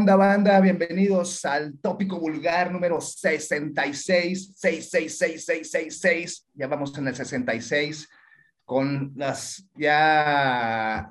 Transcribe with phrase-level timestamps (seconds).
[0.00, 0.58] ¿Qué onda, banda?
[0.60, 6.46] Bienvenidos al tópico vulgar número 66, 666666.
[6.54, 8.08] Ya vamos en el 66
[8.64, 11.10] con las ya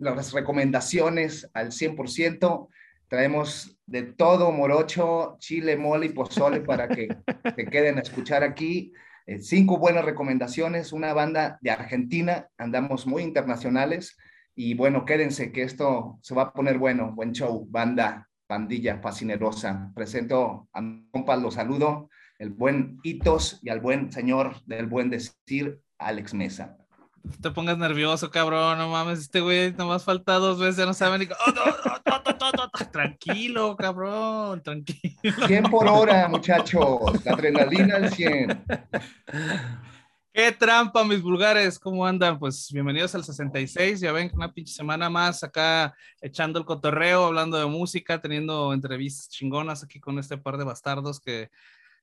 [0.00, 2.68] las recomendaciones al 100%.
[3.08, 7.08] Traemos de todo morocho, chile, mole y pozole para que
[7.54, 8.94] se queden a escuchar aquí.
[9.26, 14.16] Eh, cinco buenas recomendaciones, una banda de Argentina, andamos muy internacionales
[14.54, 17.12] y bueno, quédense que esto se va a poner bueno.
[17.14, 19.92] Buen show, banda, pandilla fascinerosa.
[19.94, 25.08] Presento a mi compa, lo saludo, el buen Hitos y al buen señor del buen
[25.08, 26.76] decir, Alex Mesa.
[27.22, 30.94] No te pongas nervioso, cabrón, no mames, este güey nomás falta dos veces, ya no
[30.94, 31.28] sabe ni...
[32.92, 35.46] tranquilo, cabrón, tranquilo.
[35.46, 38.64] 100 por hora, muchachos, la adrenalina al 100.
[40.32, 41.76] ¡Qué trampa, mis vulgares!
[41.76, 42.38] ¿Cómo andan?
[42.38, 43.98] Pues bienvenidos al 66.
[43.98, 49.28] Ya ven, una pinche semana más acá echando el cotorreo, hablando de música, teniendo entrevistas
[49.28, 51.50] chingonas aquí con este par de bastardos que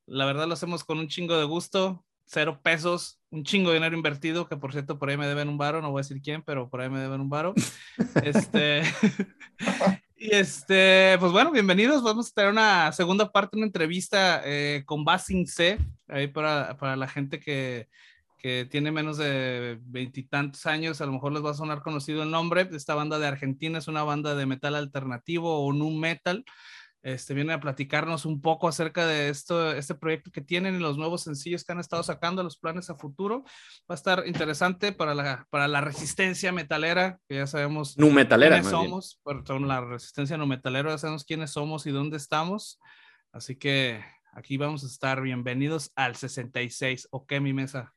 [0.05, 2.03] la verdad lo hacemos con un chingo de gusto.
[2.25, 5.57] Cero pesos, un chingo de dinero invertido, que por cierto por ahí me deben un
[5.57, 7.53] varo, no voy a decir quién, pero por ahí me deben un varo.
[8.23, 8.83] Este.
[10.19, 12.01] Y este, pues bueno, bienvenidos.
[12.01, 16.95] Vamos a tener una segunda parte, una entrevista eh, con Basing C, ahí para, para
[16.95, 17.87] la gente que,
[18.47, 22.31] que tiene menos de veintitantos años, a lo mejor les va a sonar conocido el
[22.31, 22.69] nombre.
[22.71, 26.45] Esta banda de Argentina es una banda de metal alternativo o nu metal.
[27.01, 30.97] Este, viene a platicarnos un poco acerca de esto, este proyecto que tienen y los
[30.97, 33.43] nuevos sencillos que han estado sacando, los planes a futuro.
[33.79, 38.61] Va a estar interesante para la, para la resistencia metalera, que ya sabemos nu metalera,
[38.61, 42.79] quiénes somos, perdón, la resistencia no metalera, ya sabemos quiénes somos y dónde estamos.
[43.33, 45.21] Así que aquí vamos a estar.
[45.21, 47.09] Bienvenidos al 66.
[47.11, 47.93] ¿Ok, mi mesa?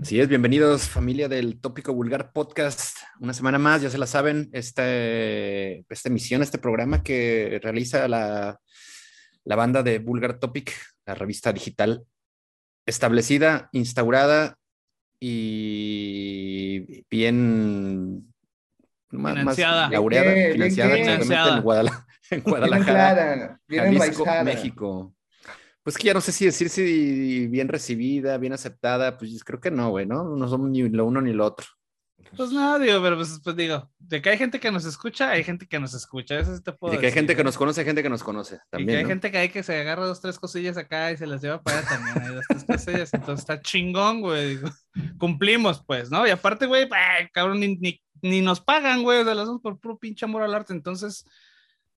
[0.00, 2.98] Así es, bienvenidos familia del Tópico Vulgar Podcast.
[3.18, 8.60] Una semana más, ya se la saben, esta, esta emisión, este programa que realiza la,
[9.42, 10.72] la banda de Vulgar Topic,
[11.04, 12.04] la revista digital
[12.86, 14.56] establecida, instaurada
[15.18, 18.32] y bien
[19.10, 19.90] financiada.
[19.90, 21.56] laureada, financiada, financiada.
[21.56, 25.14] En, Guadalajara, en Guadalajara Jalisco, México.
[25.88, 29.70] Pues que ya no sé si decir si bien recibida, bien aceptada, pues creo que
[29.70, 30.22] no, güey, ¿no?
[30.36, 31.66] No somos ni lo uno ni lo otro.
[32.36, 35.42] Pues nada, digo, pero pues, pues, digo, de que hay gente que nos escucha, hay
[35.44, 37.56] gente que nos escucha, eso sí te puedo y de que hay gente que nos
[37.56, 38.90] conoce, hay gente que nos conoce también.
[38.90, 39.08] Y que hay ¿no?
[39.08, 41.78] gente que hay que se agarra dos, tres cosillas acá y se las lleva para
[41.78, 44.68] allá también, hay dos, tres cosillas, entonces está chingón, güey, digo,
[45.16, 46.26] cumplimos, pues, ¿no?
[46.26, 46.86] Y aparte, güey,
[47.32, 50.42] cabrón, ni, ni, ni, nos pagan, güey, o sea, las hacemos por puro pinche amor
[50.42, 51.24] al arte, entonces,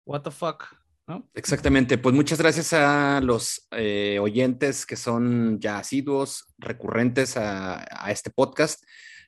[0.06, 0.64] what the fuck.
[1.12, 1.30] ¿No?
[1.34, 8.30] Exactamente, pues muchas gracias a los eh, oyentes que son ya asiduos, recurrentes a, este
[8.30, 8.82] podcast.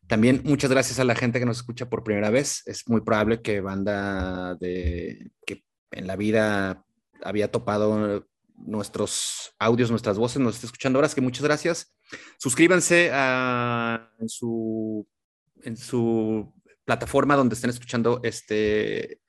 [0.07, 2.63] También muchas gracias a la gente que nos escucha por primera vez.
[2.67, 6.85] Es muy probable que banda de que en la vida
[7.21, 11.93] había topado nuestros audios, nuestras voces, nos esté escuchando ahora, es que muchas gracias.
[12.37, 15.05] Suscríbanse a, en, su,
[15.63, 16.53] en su
[16.85, 19.19] plataforma donde estén escuchando este,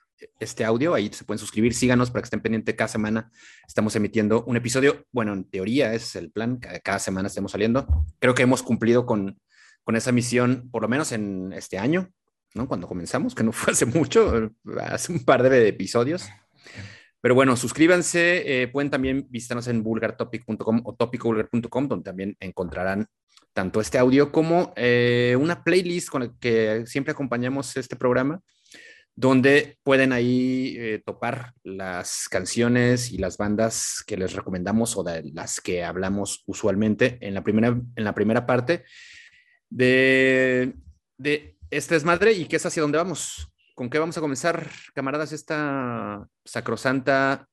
[0.40, 3.30] este audio, ahí se pueden suscribir, síganos para que estén pendientes cada semana.
[3.66, 7.86] Estamos emitiendo un episodio, bueno, en teoría es el plan, cada, semana estemos saliendo.
[8.18, 9.38] Creo que hemos cumplido con,
[9.82, 12.10] con esa misión, por lo menos en este año,
[12.54, 12.68] ¿no?
[12.68, 16.28] Cuando comenzamos, que no fue hace mucho, hace un par de episodios.
[17.20, 23.06] Pero bueno, suscríbanse, eh, pueden también visitarnos en vulgartopic.com o topicovulgar.com, donde también encontrarán
[23.54, 28.42] tanto este audio como eh, una playlist con la que siempre acompañamos este programa
[29.16, 35.22] donde pueden ahí eh, topar las canciones y las bandas que les recomendamos o de
[35.32, 38.84] las que hablamos usualmente en la primera, en la primera parte
[39.70, 40.74] de,
[41.16, 43.52] de este desmadre y que es hacia dónde vamos.
[43.74, 47.48] ¿Con qué vamos a comenzar, camaradas, esta sacrosanta,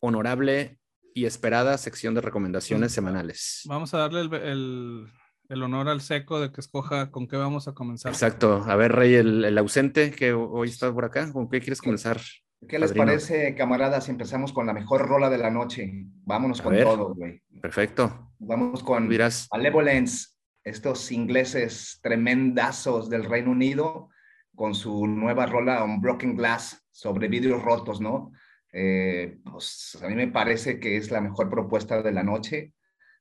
[0.00, 0.78] honorable
[1.14, 3.62] y esperada sección de recomendaciones semanales?
[3.66, 5.06] Vamos a darle el, el,
[5.48, 8.12] el honor al seco de que escoja con qué vamos a comenzar.
[8.12, 8.62] Exacto.
[8.66, 12.20] A ver, Rey, el, el ausente que hoy está por acá, ¿con qué quieres comenzar?
[12.68, 13.06] ¿Qué les padrino?
[13.06, 15.92] parece, camaradas, si empezamos con la mejor rola de la noche?
[16.24, 16.84] Vámonos A con ver.
[16.84, 17.40] todo, güey.
[17.62, 18.32] Perfecto.
[18.40, 19.48] Vamos con Dirás.
[19.52, 20.28] Malevolence,
[20.64, 24.08] estos ingleses tremendazos del Reino Unido,
[24.54, 28.32] con su nueva rola Unbroken Glass sobre vidrios rotos, ¿no?
[28.72, 32.74] Eh, pues a mí me parece que es la mejor propuesta de la noche.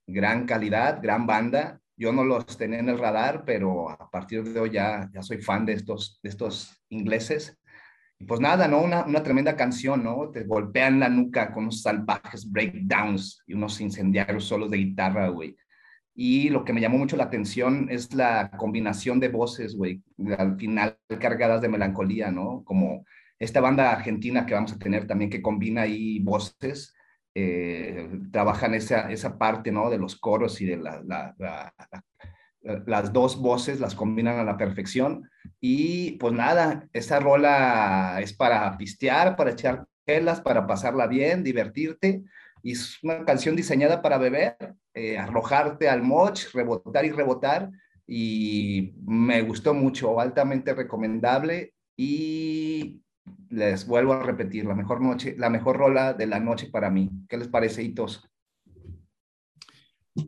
[0.08, 1.80] Gran calidad, gran banda.
[1.98, 5.40] Yo no los tenía en el radar, pero a partir de hoy ya, ya soy
[5.40, 7.58] fan de estos, de estos ingleses.
[8.20, 8.82] Y pues nada, ¿no?
[8.82, 10.30] Una, una, tremenda canción, ¿no?
[10.32, 15.56] Te golpean la nuca con unos salvajes breakdowns y unos incendiarios solos de guitarra, güey.
[16.20, 20.02] Y lo que me llamó mucho la atención es la combinación de voces, güey,
[20.40, 22.64] al final cargadas de melancolía, ¿no?
[22.64, 23.06] Como
[23.38, 26.96] esta banda argentina que vamos a tener también que combina ahí voces,
[27.40, 29.92] eh, trabajan esa, esa parte, ¿no?
[29.92, 31.72] De los coros y de la, la,
[32.88, 35.30] las dos voces, las combinan a la perfección.
[35.62, 42.24] Y pues nada, esa rola es para pistear, para echar pelas, para pasarla bien, divertirte.
[42.64, 44.58] Y es una canción diseñada para beber,
[44.96, 47.70] eh, arrojarte al moch, rebotar y rebotar.
[48.08, 51.76] Y me gustó mucho, altamente recomendable.
[51.96, 53.04] Y
[53.50, 57.10] les vuelvo a repetir, la mejor noche, la mejor rola de la noche para mí.
[57.30, 58.30] ¿Qué les parece, Hitos?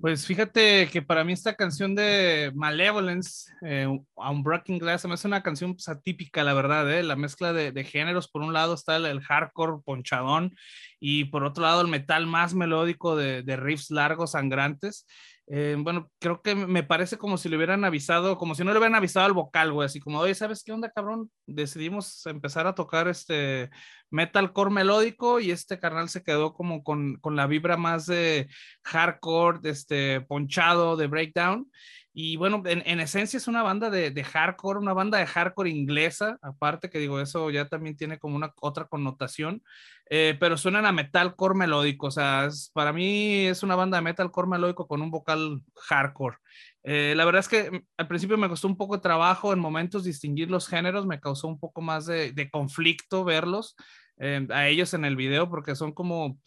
[0.02, 5.42] Pues fíjate que para mí esta canción de Malevolence, eh, Unbreaking Glass, me hace una
[5.42, 7.02] canción pues, atípica, la verdad, ¿eh?
[7.02, 8.30] la mezcla de, géneros.
[8.30, 10.56] Por un lado está el, hardcore ponchadón
[11.00, 15.08] y por otro lado el metal más melódico de, de riffs largos, sangrantes.
[15.52, 18.78] Eh, bueno, creo que me parece como si le hubieran avisado, como si no le
[18.78, 21.32] hubieran avisado al vocal, güey, así como, oye, ¿sabes qué onda, cabrón?
[21.48, 23.72] Decidimos empezar a tocar este
[24.12, 28.48] metalcore melódico y este carnal se quedó como con, con la vibra más de
[28.84, 31.68] hardcore, de este ponchado, de breakdown.
[32.12, 36.90] Y bueno, en, esencia es una banda de, hardcore, una banda de hardcore inglesa, aparte
[36.90, 39.62] que digo, eso ya también tiene como una otra connotación,
[40.10, 44.48] eh, pero suenan a metalcore melódico, o sea, para mí es una banda de metalcore
[44.48, 46.38] melódico con un vocal hardcore.
[46.84, 49.60] Eh, la verdad es que mm, al principio me costó un poco de trabajo en
[49.60, 53.76] momentos distinguir los géneros, me causó un poco más de, conflicto verlos
[54.18, 56.40] eh, a ellos en el video porque son como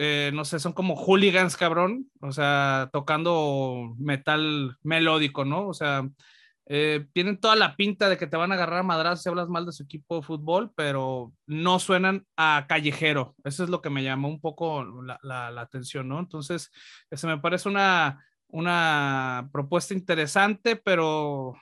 [0.00, 5.66] eh, no sé, son como hooligans, cabrón, o sea, tocando metal melódico, ¿no?
[5.66, 6.08] O sea,
[6.66, 9.48] eh, tienen toda la pinta de que te van a agarrar a madrazos si hablas
[9.48, 13.34] mal de su equipo de fútbol, pero no suenan a callejero.
[13.42, 16.20] Eso es lo que me llamó un poco la, atención, ¿no?
[16.20, 16.70] Entonces,
[17.10, 21.56] se me parece una, una propuesta interesante, pero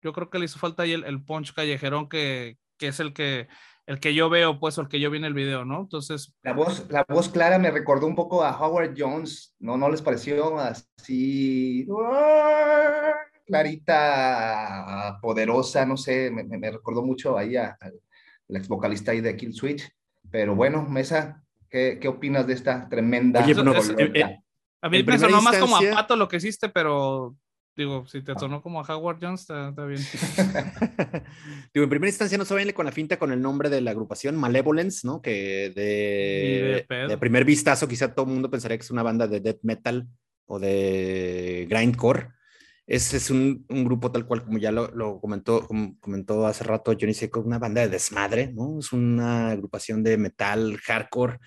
[0.00, 3.12] yo creo que le hizo falta ahí el, el punch callejerón que, que es el
[3.12, 3.48] que
[3.86, 5.80] el que yo veo, pues, o el que yo vi en el video, ¿no?
[5.80, 6.34] Entonces.
[6.42, 9.76] La voz, la voz clara me recordó un poco a Howard Jones, ¿no?
[9.76, 11.86] ¿No les pareció así?
[13.46, 17.76] Clarita, poderosa, no sé, me, recordó mucho ahí al
[18.48, 19.86] ex vocalista ahí de Kill Switch.
[20.30, 23.44] Pero bueno, Mesa, ¿qué, qué opinas de esta tremenda?
[23.44, 24.38] Oye, eh, eh,
[24.80, 27.36] a mí me sonó más como a Pato lo que hiciste, pero
[27.76, 28.38] Digo, si te ah.
[28.38, 30.00] sonó como a Howard Jones, está, bien.
[31.74, 33.90] Digo, en primera instancia no se vayan con la finta con el nombre de la
[33.90, 35.20] agrupación, Malevolence, ¿no?
[35.20, 39.40] Que de, de, primer vistazo quizá todo el mundo pensaría que es una banda de
[39.40, 40.06] death metal
[40.46, 42.28] o de grindcore.
[42.86, 45.66] Ese es un, un grupo tal cual como ya lo, lo comentó,
[46.00, 48.78] comentó hace rato Johnny Seco, una banda de desmadre, ¿no?
[48.78, 51.38] Es una agrupación de metal hardcore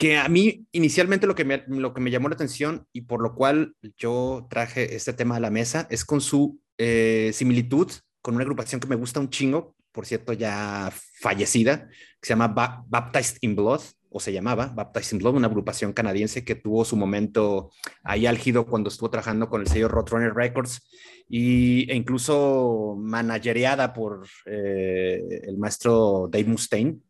[0.00, 3.20] que a mí inicialmente lo que, me, lo que me llamó la atención y por
[3.20, 7.92] lo cual yo traje este tema a la mesa es con su eh, similitud
[8.22, 12.48] con una agrupación que me gusta un chingo, por cierto ya fallecida, que se llama
[12.88, 16.96] Baptized in Blood, o se llamaba Baptized in Blood, una agrupación canadiense que tuvo su
[16.96, 17.70] momento
[18.02, 20.80] ahí álgido cuando estuvo trabajando con el sello Roadrunner Records
[21.28, 27.00] y, e incluso managereada por eh, el maestro Dave Mustaine.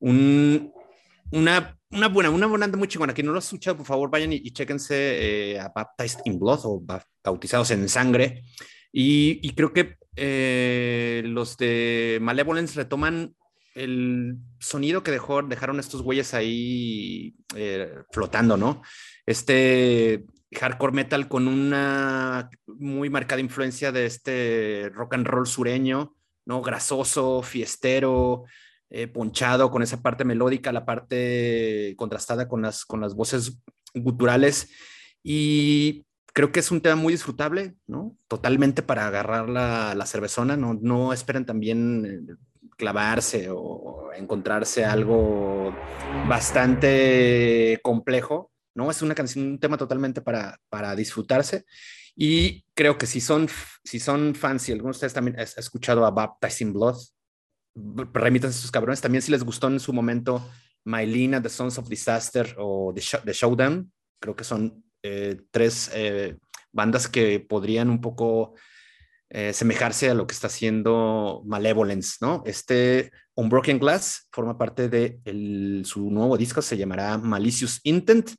[0.00, 0.72] Un,
[1.30, 3.14] una, una buena, una buena muy chingona.
[3.14, 6.38] Quien no lo ha escuchado, por favor, vayan y, y chéquense eh, a Baptized in
[6.38, 6.82] Blood o
[7.24, 8.44] Bautizados en Sangre.
[8.92, 13.34] Y, y creo que eh, los de Malevolence retoman
[13.74, 18.82] el sonido que dejó, dejaron estos güeyes ahí eh, flotando, ¿no?
[19.24, 26.60] Este hardcore metal con una muy marcada influencia de este rock and roll sureño, ¿no?
[26.60, 28.44] Grasoso, fiestero,
[28.94, 33.58] eh, ponchado con esa parte melódica, la parte contrastada con las, con las voces
[33.94, 34.68] guturales.
[35.22, 38.14] Y creo que es un tema muy disfrutable, ¿no?
[38.28, 42.34] Totalmente para agarrar la, la cervezona, no, no esperen también eh,
[42.76, 45.74] clavarse o encontrarse algo
[46.28, 48.90] bastante complejo, ¿no?
[48.90, 51.64] Es una canción, un tema totalmente para, para disfrutarse.
[52.14, 53.48] Y creo que si son,
[53.84, 56.96] si son fans, si alguno de ustedes también ha escuchado a Baptizing Blood,
[57.74, 59.00] remítanse a sus cabrones.
[59.00, 60.46] También si les gustó en su momento
[60.84, 66.36] Mylina, The Sons of Disaster o The, Showdown, creo que son eh, tres eh,
[66.72, 68.54] bandas que podrían un poco
[69.30, 72.42] eh, semejarse a lo que está haciendo Malevolence, ¿no?
[72.44, 75.20] Este Unbroken Glass forma parte de
[75.84, 78.32] su nuevo disco, se llamará Malicious Intent,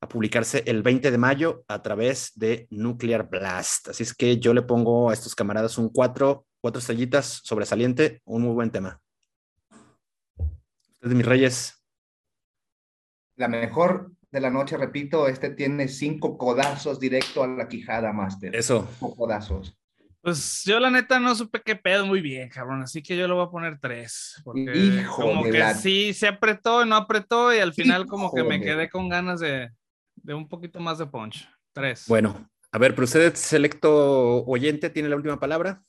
[0.00, 3.88] a publicarse el 20 de mayo a través de Nuclear Blast.
[3.88, 8.40] Así es que yo le pongo a estos camaradas un 4 cuatro estrellitas, sobresaliente, un
[8.40, 8.98] muy buen tema.
[10.94, 11.84] Ustedes, mis reyes.
[13.36, 18.56] La mejor de la noche, repito, este tiene cinco codazos directo a la quijada, Master.
[18.56, 18.88] Eso.
[18.98, 19.76] Cinco codazos.
[20.22, 23.34] Pues yo la neta no supe qué pedo muy bien, cabrón, así que yo le
[23.34, 27.74] voy a poner tres, porque como que sí se apretó y no apretó y al
[27.74, 29.68] final como que me quedé con ganas de,
[30.14, 31.46] de un poquito más de punch.
[31.74, 32.06] Tres.
[32.08, 35.84] Bueno, a ver, pero usted, selecto oyente, tiene la última palabra,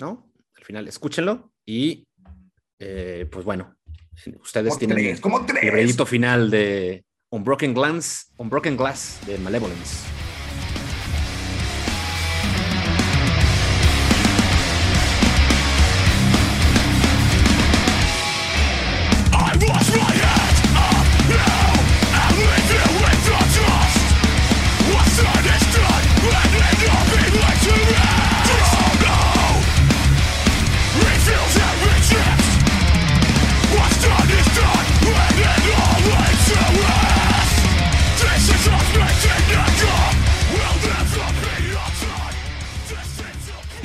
[0.00, 0.32] ¿no?
[0.56, 2.04] Al final, escúchenlo y
[2.78, 3.76] eh, pues bueno,
[4.42, 10.19] ustedes tienen el crédito final de Unbroken Glass, Unbroken Glass de Malevolence.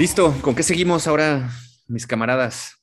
[0.05, 1.50] Listo, ¿con qué seguimos ahora,
[1.88, 2.79] mis camaradas?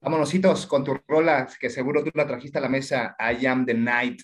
[0.00, 3.74] Vámonositos con tu rola, que seguro tú la trajiste a la mesa, I Am the
[3.74, 4.22] Night.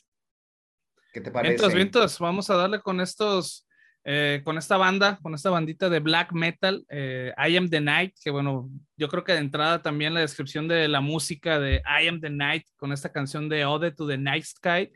[1.13, 1.55] ¿Qué te parece?
[1.55, 3.67] Vientos, vientos, vamos a darle con estos,
[4.05, 8.15] eh, con esta banda, con esta bandita de black metal, eh, I Am the Night,
[8.23, 12.07] que bueno, yo creo que de entrada también la descripción de la música de I
[12.07, 14.93] Am the Night, con esta canción de Ode to the Night Sky,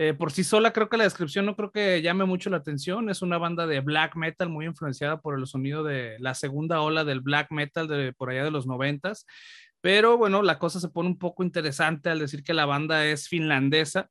[0.00, 3.10] eh, por sí sola creo que la descripción no creo que llame mucho la atención.
[3.10, 7.02] Es una banda de black metal muy influenciada por el sonido de la segunda ola
[7.02, 9.26] del black metal de por allá de los noventas.
[9.80, 13.26] Pero bueno, la cosa se pone un poco interesante al decir que la banda es
[13.26, 14.08] finlandesa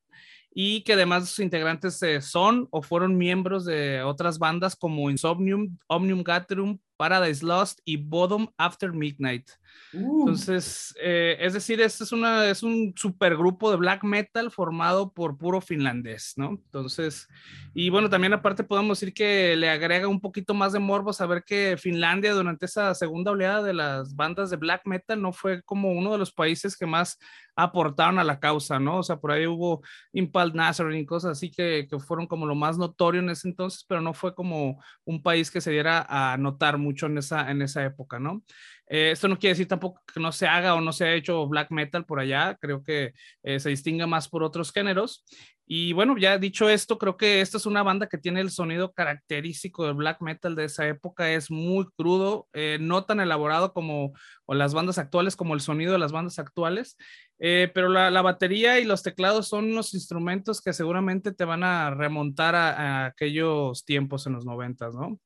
[0.53, 5.77] y que además sus integrantes eh, son o fueron miembros de otras bandas como Insomnium,
[5.87, 9.51] Omnium Gatherum, Paradise Lost y Bodom After Midnight.
[9.93, 10.21] Uh.
[10.21, 15.37] Entonces, eh, es decir, este es, una, es un supergrupo de black metal formado por
[15.37, 16.49] puro finlandés, ¿no?
[16.49, 17.27] Entonces,
[17.73, 21.43] y bueno, también aparte podemos decir que le agrega un poquito más de morbo saber
[21.45, 25.91] que Finlandia durante esa segunda oleada de las bandas de black metal no fue como
[25.91, 27.17] uno de los países que más
[27.55, 28.99] aportaron a la causa, ¿no?
[28.99, 29.81] O sea, por ahí hubo
[30.13, 33.83] Impal Nazarene y cosas así que, que fueron como lo más notorio en ese entonces,
[33.87, 37.63] pero no fue como un país que se diera a notar mucho en esa, en
[37.63, 38.43] esa época, ¿no?
[38.89, 41.45] Eh, esto no quiere decir tampoco que no se haga o no se ha hecho
[41.47, 43.13] black metal por allá, creo que
[43.43, 45.25] eh, se distingue más por otros géneros.
[45.69, 48.93] Y bueno, ya dicho esto, creo que esta es una banda que tiene el sonido
[48.93, 54.13] característico del black metal de esa época, es muy crudo, eh, no tan elaborado como
[54.47, 56.95] las bandas actuales, como el sonido de las bandas actuales,
[57.37, 62.55] pero la, batería y los teclados son unos instrumentos que seguramente te van a remontar
[62.55, 65.19] a, a aquellos tiempos en los noventas, ¿no?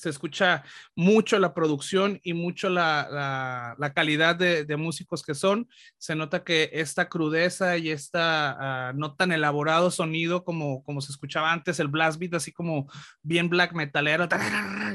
[0.00, 0.64] Se escucha
[0.96, 5.68] mucho la producción y mucho la, calidad de, músicos que son.
[5.98, 11.12] Se nota que esta crudeza y esta ah, no tan elaborado sonido como, como se
[11.12, 12.90] escuchaba antes, el blast beat así como
[13.22, 14.26] bien black metalero,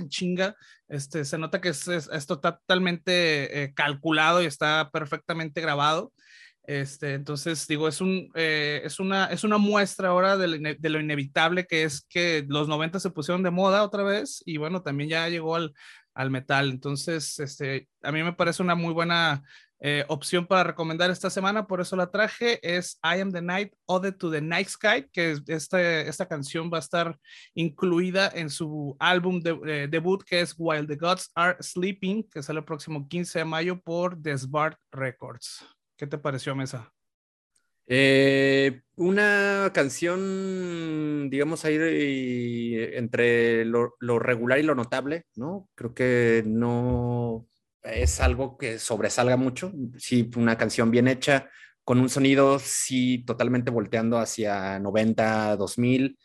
[0.07, 0.55] chinga,
[0.87, 6.11] este, se nota que es, esto totalmente eh, calculado y está perfectamente grabado.
[6.67, 10.47] Este, entonces, digo, es, un, eh, es, una, es una muestra ahora de
[10.89, 14.81] lo, inevitable que es que los 90 se pusieron de moda otra vez y bueno,
[14.81, 15.73] también ya llegó al,
[16.15, 16.69] al metal.
[16.69, 19.43] Entonces, este, a mí me parece una muy buena
[19.79, 22.59] eh, opción para recomendar esta semana, por eso la traje.
[22.63, 26.77] Es I Am the Night, Ode to the Night Sky, que este, esta canción va
[26.77, 27.19] a estar
[27.53, 32.41] incluida en su álbum de, eh, debut que es While the Gods Are Sleeping, que
[32.41, 35.63] sale el próximo 15 de mayo por Desbart Records.
[35.97, 36.93] ¿Qué te pareció, Mesa?
[37.87, 45.69] Eh, una canción, digamos, ahí entre lo, regular y lo notable, ¿no?
[45.75, 47.47] Creo que no
[47.83, 49.71] es algo que sobresalga mucho.
[49.97, 51.49] Sí, una canción bien hecha,
[51.85, 56.17] con un sonido, sí, totalmente volteando hacia 90, 2000,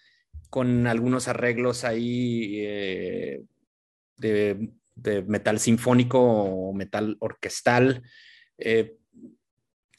[0.49, 3.43] con algunos arreglos ahí eh,
[4.17, 4.73] de,
[5.27, 8.03] metal sinfónico o metal orquestal.
[8.59, 9.00] Eh,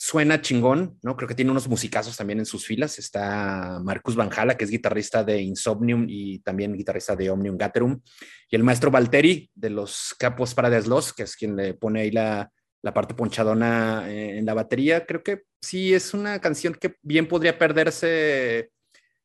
[0.04, 1.16] suena chingón, ¿no?
[1.16, 2.98] Creo que tiene unos musicazos también en sus filas.
[2.98, 8.02] Está Marcus Van Hala, que es guitarrista de Insomnium y también guitarrista de Omnium Gatherum.
[8.50, 12.10] Y el maestro Valteri, de los Capos para Los, que es quien le pone ahí
[12.10, 15.06] la, la parte ponchadona eh, en la batería.
[15.06, 18.72] Creo que sí es una canción que bien podría perderse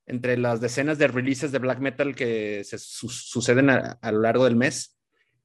[0.04, 4.56] entre las decenas de releases de black metal que se suceden a, lo largo del
[4.56, 4.94] mes.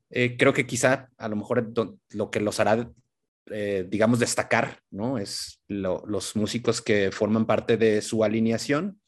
[0.09, 1.71] Eh, creo que quizá a lo mejor
[2.09, 2.91] lo que los hará
[3.49, 5.17] eh, digamos, destacar, ¿no?
[5.17, 9.01] Es los músicos que forman parte de su alineación,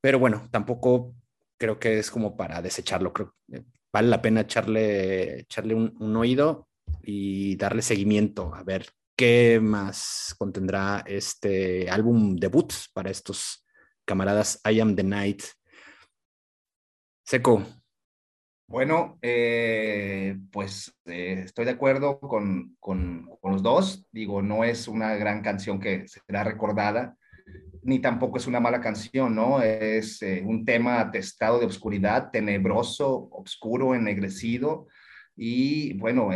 [0.00, 1.14] pero bueno, tampoco
[1.58, 6.68] creo que es como para desecharlo, creo que vale la pena echarle, echarle un, oído
[7.02, 8.86] y darle seguimiento a ver
[9.16, 13.66] qué más contendrá este álbum debut para estos
[14.04, 15.42] camaradas I Am the Night.
[17.24, 17.64] Seco,
[18.70, 24.06] Bueno, eh, pues eh, estoy de acuerdo con, con, con, los dos.
[24.12, 27.16] Digo, no es una gran canción que será recordada,
[27.82, 29.60] ni tampoco es una mala canción, ¿no?
[29.60, 34.86] Es eh, un tema atestado de oscuridad, tenebroso, oscuro, ennegrecido.
[35.34, 36.30] Y bueno,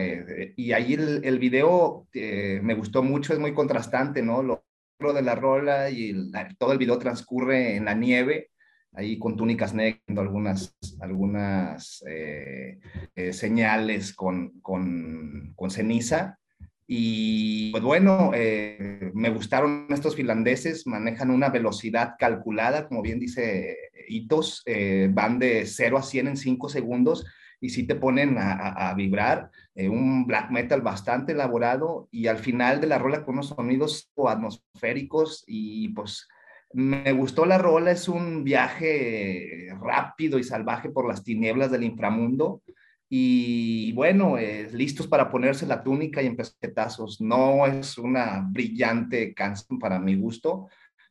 [0.56, 4.42] y ahí el, el video me gustó mucho, es muy contrastante, ¿no?
[4.42, 4.64] Lo,
[4.98, 8.50] de la rola y todo el video transcurre en la nieve
[8.94, 12.78] ahí con túnicas negras, algunas, algunas eh,
[13.14, 16.38] eh, señales con, con, con, ceniza.
[16.86, 23.76] Y pues bueno, eh, me gustaron estos finlandeses, manejan una velocidad calculada, como bien dice
[24.06, 24.62] Hitos,
[25.10, 27.26] van de 0 a 100 en 5 segundos
[27.58, 32.82] y sí te ponen a, a, vibrar, un black metal bastante elaborado y al final
[32.82, 36.28] de la rola con unos sonidos atmosféricos y pues
[36.74, 42.62] me gustó la rola, es un viaje rápido y salvaje por las tinieblas del inframundo.
[43.08, 44.36] Y bueno,
[44.72, 46.88] listos para ponerse la túnica y empezar
[47.20, 50.68] No es una brillante canción para mi gusto,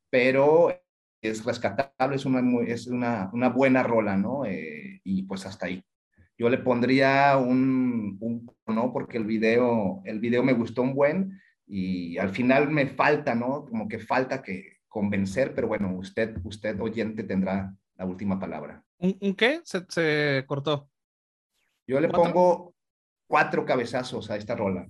[0.10, 0.78] pero
[1.22, 4.46] es rescatable, es una, es una buena rola, ¿no?
[4.46, 5.82] Eh, y pues hasta ahí.
[6.38, 8.92] Yo le pondría un, un, ¿no?
[8.92, 13.66] Porque el video, el video me gustó un buen y al final me falta, ¿no?
[13.66, 18.84] Como que falta que, convencer, pero bueno, usted, usted oyente tendrá la última palabra.
[19.00, 19.60] ¿Un, qué?
[19.64, 20.88] Se, se, cortó.
[21.88, 22.76] Yo le pongo
[23.26, 24.88] cuatro cabezazos a esta rola.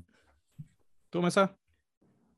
[1.10, 1.58] ¿Tú, Mesa?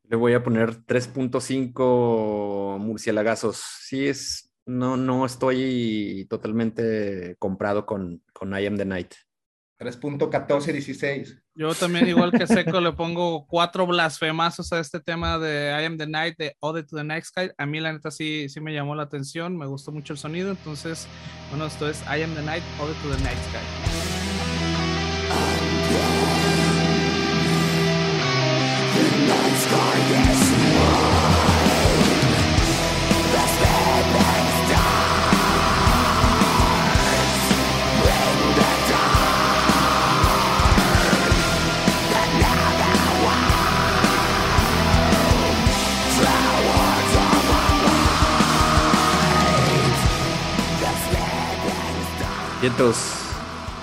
[0.04, 3.58] Le voy a poner 3.5 murcielagazos.
[3.58, 9.16] Sí, es, no, no estoy totalmente comprado con, con I Am the Night.
[9.80, 11.42] 3.1416.
[11.56, 15.98] Yo también, igual que Seco, le pongo cuatro blasfemazos a este tema de I Am
[15.98, 17.50] the Night, de Ode to the Night Sky.
[17.58, 20.52] A mí, la neta, sí, sí me llamó la atención, me gustó mucho el sonido.
[20.52, 21.08] Entonces,
[21.50, 24.06] bueno, esto es I Am the Night, Ode to the Night Sky.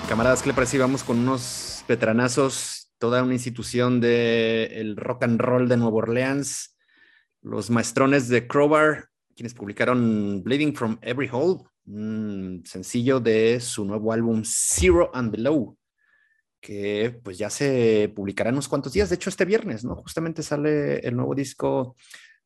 [0.09, 0.77] Camaradas, ¿qué le parece?
[0.77, 6.75] Vamos con unos veteranazos, toda una institución del rock and roll de Nueva Orleans,
[7.41, 9.05] los maestrones de Crowbar,
[9.37, 15.77] quienes publicaron Bleeding from Every Hole, un sencillo de su nuevo álbum Zero and Below,
[16.59, 19.95] que pues ya se publicará en unos cuantos días, de hecho este viernes, ¿no?
[19.95, 21.95] Justamente sale el nuevo disco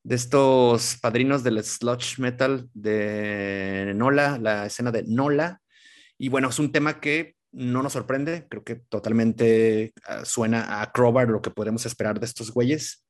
[0.03, 5.61] de estos padrinos del sludge metal de Nola, la escena de Nola,
[6.17, 10.91] y bueno, es un tema que no nos sorprende, creo que totalmente ah, suena a
[10.91, 13.05] Crowbar lo que podemos esperar de estos güeyes.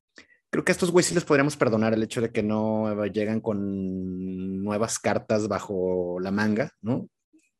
[0.49, 3.41] Creo que a estos güeyes sí les podríamos perdonar el hecho de que no llegan
[3.41, 7.09] con nuevas cartas bajo la manga, ¿no?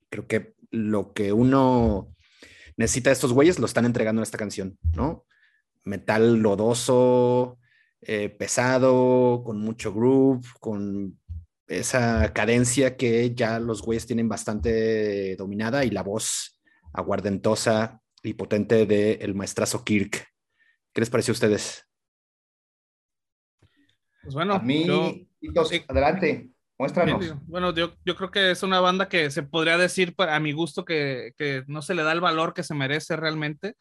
[0.10, 2.15] Creo que lo que uno
[2.77, 5.25] necesita de estos güeyes lo están entregando en esta canción, ¿no?
[5.83, 7.60] Metal lodoso,
[8.01, 11.19] eh, pesado, con mucho groove, con
[11.67, 16.62] esa cadencia que ya los güeyes tienen bastante dominada y la voz
[16.93, 20.27] aguardentosa y potente del el maestrazo Kirk.
[20.93, 21.84] ¿Qué les pareció a ustedes?
[24.23, 24.86] Pues bueno, a mí,
[25.88, 27.36] adelante, muéstranos.
[27.45, 30.84] Bueno, yo, yo, creo que es una banda que se podría decir, a mi gusto,
[30.84, 33.75] que, que no se le da el valor que se merece realmente.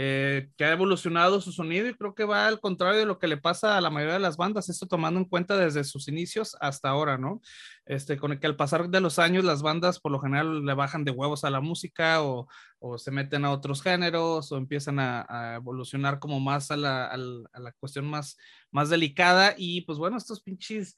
[0.00, 3.26] Eh, que ha evolucionado su sonido y creo que va al contrario de lo que
[3.26, 6.56] le pasa a la mayoría de las bandas, esto tomando en cuenta desde sus inicios
[6.60, 7.40] hasta ahora, ¿no?
[7.84, 10.74] Este, con el que al pasar de los años las bandas por lo general le
[10.74, 12.46] bajan de huevos a la música o,
[12.78, 17.16] o se meten a otros géneros o empiezan a, evolucionar como más a la, a
[17.16, 18.36] la, cuestión más,
[18.70, 20.96] más delicada y pues bueno, estos pinches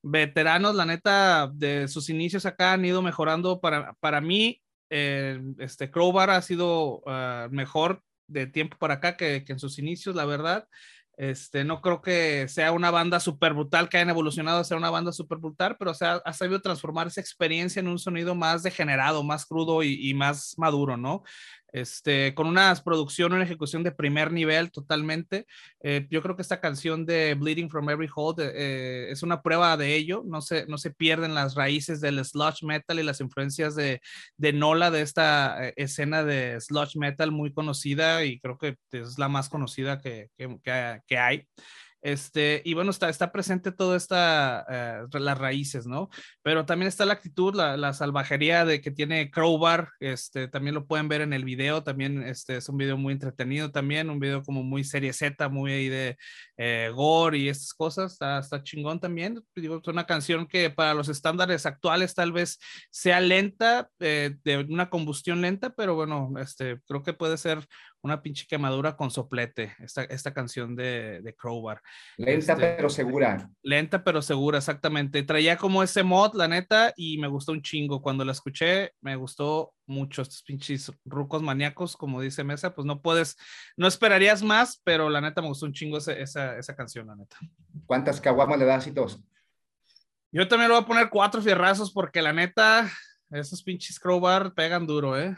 [0.00, 4.62] veteranos, la neta, de sus inicios acá han ido mejorando para, para mí.
[4.88, 10.14] Eh, este Crowbar ha sido uh, mejor de tiempo para acá que, en sus inicios,
[10.14, 10.68] la verdad.
[11.16, 14.90] Este, no creo que sea una banda súper brutal que hayan evolucionado a ser una
[14.90, 19.24] banda súper brutal, pero o ha sabido transformar esa experiencia en un sonido más degenerado,
[19.24, 21.24] más crudo y, y más maduro, ¿no?
[21.72, 25.46] Este, con una producción, una ejecución de primer nivel totalmente.
[25.80, 29.76] Eh, yo creo que esta canción de Bleeding from Every Hole eh, es una prueba
[29.76, 30.22] de ello.
[30.26, 34.00] No se, no se pierden las raíces del sludge metal y las influencias de,
[34.36, 39.18] de Nola, de esta eh, escena de sludge metal muy conocida y creo que es
[39.18, 41.46] la más conocida que, que, que hay.
[42.00, 46.08] Este, y bueno, está, está presente toda esta, eh, las raíces, ¿no?
[46.42, 50.86] Pero también está la actitud, la, la, salvajería de que tiene Crowbar, este, también lo
[50.86, 54.42] pueden ver en el video, también este, es un video muy entretenido también, un video
[54.42, 56.16] como muy serie Z, muy ahí de
[56.56, 59.42] eh, gore y estas cosas, está, está chingón también.
[59.56, 62.58] Digo, es una canción que para los estándares actuales tal vez
[62.90, 67.66] sea lenta, eh, de una combustión lenta, pero bueno, este, creo que puede ser
[68.02, 71.80] una pinche quemadura con soplete, esta, esta canción de, de Crowbar.
[72.16, 73.50] Lenta este, pero segura.
[73.62, 75.22] Lenta pero segura, exactamente.
[75.22, 78.00] Traía como ese mod, la neta, y me gustó un chingo.
[78.00, 80.22] Cuando la escuché, me gustó mucho.
[80.22, 83.36] Estos pinches rucos maníacos, como dice Mesa, pues no puedes,
[83.76, 87.16] no esperarías más, pero la neta me gustó un chingo esa, esa, esa canción, la
[87.16, 87.36] neta.
[87.86, 89.20] ¿Cuántas caguamas le das y dos?
[90.30, 92.90] Yo también le voy a poner cuatro fierrazos porque la neta,
[93.30, 95.34] esos pinches crowbar pegan duro, ¿eh?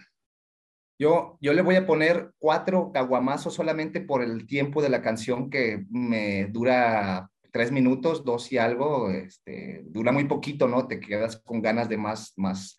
[1.01, 5.49] Yo, yo le voy a poner cuatro caguamazos solamente por el tiempo de la canción
[5.49, 10.87] que me dura tres minutos, dos y algo, este, dura muy poquito, ¿no?
[10.89, 12.77] Te quedas con ganas de más, más,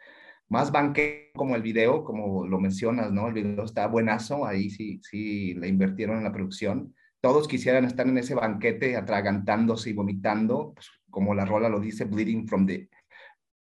[0.49, 3.27] más banque como el video, como lo mencionas, ¿no?
[3.27, 6.93] El video está buenazo, ahí sí, sí le invirtieron en la producción.
[7.21, 12.05] Todos quisieran estar en ese banquete atragantándose y vomitando, pues, como la rola lo dice,
[12.05, 12.87] bleeding from the,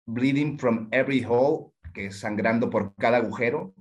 [0.05, 3.75] bleeding from every hole, que es sangrando por cada agujero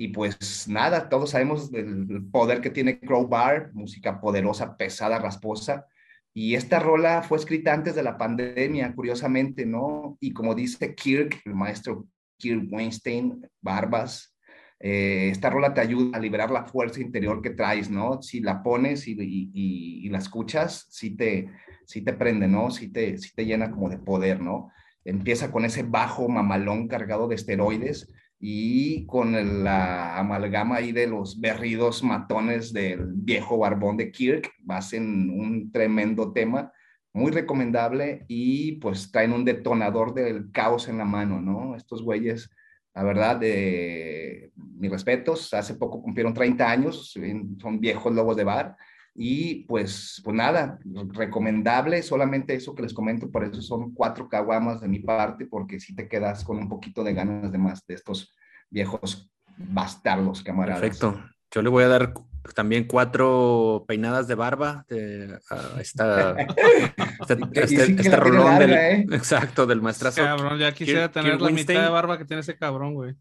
[0.00, 5.86] y pues nada, todos sabemos del poder que tiene Crowbar, música poderosa, pesada, rasposa.
[6.32, 10.16] Y esta rola fue escrita antes de la pandemia, curiosamente, ¿no?
[10.20, 12.06] Y como dice Kirk, el maestro
[12.36, 14.36] Kirk Weinstein, Barbas,
[14.78, 18.22] eh, esta rola te ayuda a liberar la fuerza interior que traes, ¿no?
[18.22, 21.50] Si la pones y, y, y, la escuchas, sí te,
[21.86, 22.70] sí te prende, ¿no?
[22.70, 24.70] Sí te, sí te llena como de poder, ¿no?
[25.04, 28.06] Empieza con ese bajo mamalón cargado de esteroides
[28.40, 35.30] y con la amalgama ahí de los berridos matones del viejo barbón de Kirk, hacen
[35.30, 36.72] un tremendo tema,
[37.12, 41.74] muy recomendable y pues traen un detonador del caos en la mano, ¿no?
[41.74, 42.48] Estos güeyes,
[42.94, 47.12] la verdad, de mis respetos, hace poco cumplieron 30 años,
[47.60, 48.76] son viejos lobos de bar
[49.20, 50.78] y pues, pues nada,
[51.12, 55.80] recomendable, solamente eso que les comento, por eso son cuatro caguamas de mi parte, porque
[55.80, 58.32] si te quedas con un poquito de ganas de más de estos
[58.70, 60.82] viejos bastardos, camaradas.
[60.82, 61.20] Perfecto.
[61.50, 62.14] Yo le voy a dar
[62.54, 65.36] también cuatro peinadas de barba de,
[65.80, 66.36] esta,
[67.54, 69.06] este, rolón del, ¿eh?
[69.10, 70.22] exacto, del maestrazo.
[70.22, 73.16] Cabrón, ya quisiera tener la mitad de barba que tiene ese cabrón, güey.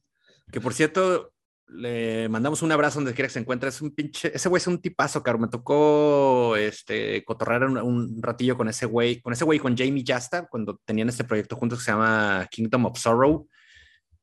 [0.52, 1.34] Que por cierto,
[1.70, 3.70] le mandamos un abrazo donde quiera que se encuentre.
[3.70, 5.38] Es un pinche, ese güey es un tipazo, caro.
[5.38, 10.48] Me tocó este, cotorrear un, ratillo con ese güey, con ese güey, con Jamie Jasta,
[10.48, 13.48] cuando tenían este proyecto juntos que se llama Kingdom of Sorrow.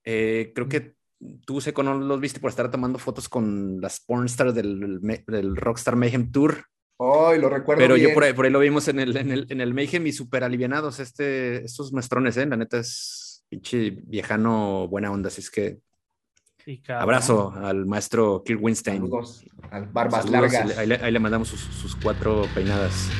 [0.04, 0.94] Eh, creo que
[1.44, 5.96] tú, Seco, no los viste por estar tomando fotos con las pornstars del, del Rockstar
[5.96, 6.64] Mayhem Tour.
[6.98, 7.80] Ay, lo recuerdo.
[7.80, 10.06] Pero yo por ahí, por ahí, lo vimos en el, en el, en el Mayhem
[10.06, 11.00] y súper alivianados.
[11.00, 12.46] Este, estos maestrones, ¿eh?
[12.46, 15.28] La neta es pinche viejano buena onda.
[15.28, 15.80] Así es que
[16.88, 19.02] Abrazo al maestro Kirk Winstein.
[19.02, 20.78] Saludos al Barbas Largas.
[20.78, 23.10] Ahí le, ahí le, mandamos sus, sus cuatro peinadas.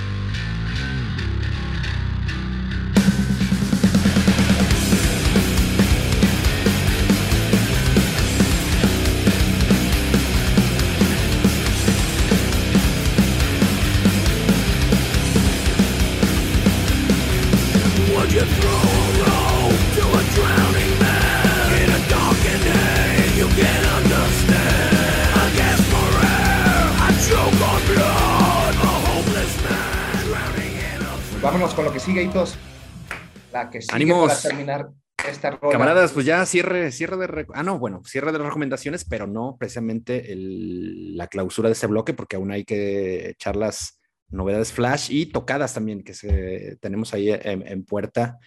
[33.74, 34.28] Que sigue Ánimos.
[34.28, 34.88] para terminar
[35.28, 35.72] esta rola.
[35.72, 37.46] Camaradas, pues ya cierre, cierre de...
[37.54, 41.88] Ah, no, bueno, cierre de las recomendaciones, pero no precisamente el, la clausura de ese
[41.88, 47.14] bloque, porque aún hay que echar las novedades flash y tocadas también que se, tenemos
[47.14, 48.38] ahí en, en puerta,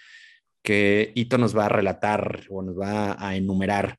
[0.64, 3.98] que Ito nos va a relatar o nos va a enumerar.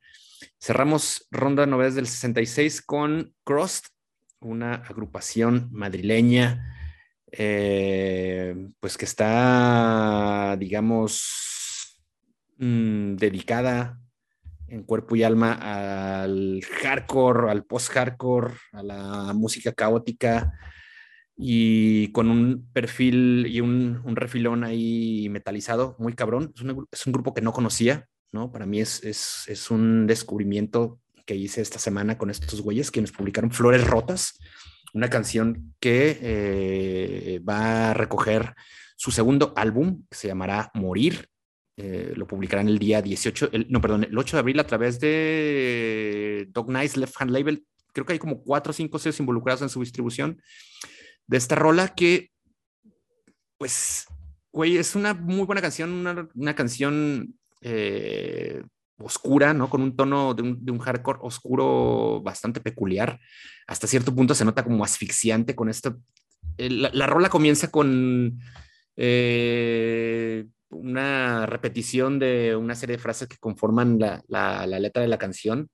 [0.61, 3.85] Cerramos ronda de novedades del 66 con Crossed,
[4.41, 6.78] una agrupación madrileña
[7.33, 12.01] eh, pues que está, digamos,
[12.59, 14.01] mmm, dedicada
[14.69, 15.53] en cuerpo y alma
[16.23, 20.53] al hardcore, al post-hardcore, a la música caótica
[21.37, 26.53] y con un perfil y un, un refilón ahí metalizado muy cabrón.
[26.55, 28.53] Es un, es un, grupo que no conocía, ¿no?
[28.53, 33.01] Para mí es, es, es un descubrimiento que hice esta semana con estos güeyes que
[33.01, 34.39] nos publicaron Flores Rotas
[34.95, 38.55] una canción que eh, va a recoger
[38.97, 41.29] su segundo álbum, que se llamará Morir.
[41.77, 44.99] Eh, lo publicarán el día 18, el, no, perdón, el 8 de abril a través
[44.99, 47.65] de Dog Nice Left Hand Label.
[47.93, 50.43] Creo que hay como cuatro o cinco sellos involucrados en su distribución
[51.27, 52.31] de esta rola que
[53.57, 54.07] Pues,
[54.53, 58.63] güey, es una muy buena canción, una, una canción eh,
[58.99, 59.71] oscura, ¿no?
[59.71, 63.21] Con un tono de un, de un, hardcore oscuro bastante peculiar.
[63.67, 65.99] Hasta cierto punto se nota como asfixiante con esto.
[66.57, 68.41] La, la rola comienza con
[68.97, 75.09] eh, una repetición de una serie de frases que conforman la, la, la letra de
[75.09, 75.69] la canción,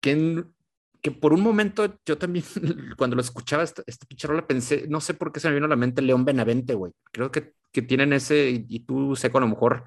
[0.00, 0.54] que, en,
[1.00, 2.44] que, por un momento yo también,
[2.98, 5.66] cuando lo escuchaba, esta, esta pinche rola, pensé, no sé por qué se me vino
[5.66, 6.92] a la mente León Benavente, güey.
[7.10, 9.84] Creo que, que tienen ese, y, y tú, Seco, a lo mejor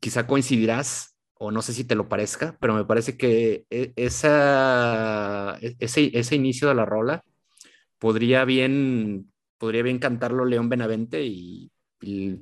[0.00, 5.58] quizá coincidirás, o no sé si te lo parezca, pero me parece que e, esa,
[5.60, 7.24] e, ese, ese inicio de la rola
[7.98, 11.70] podría bien, podría bien cantarlo León Benavente y,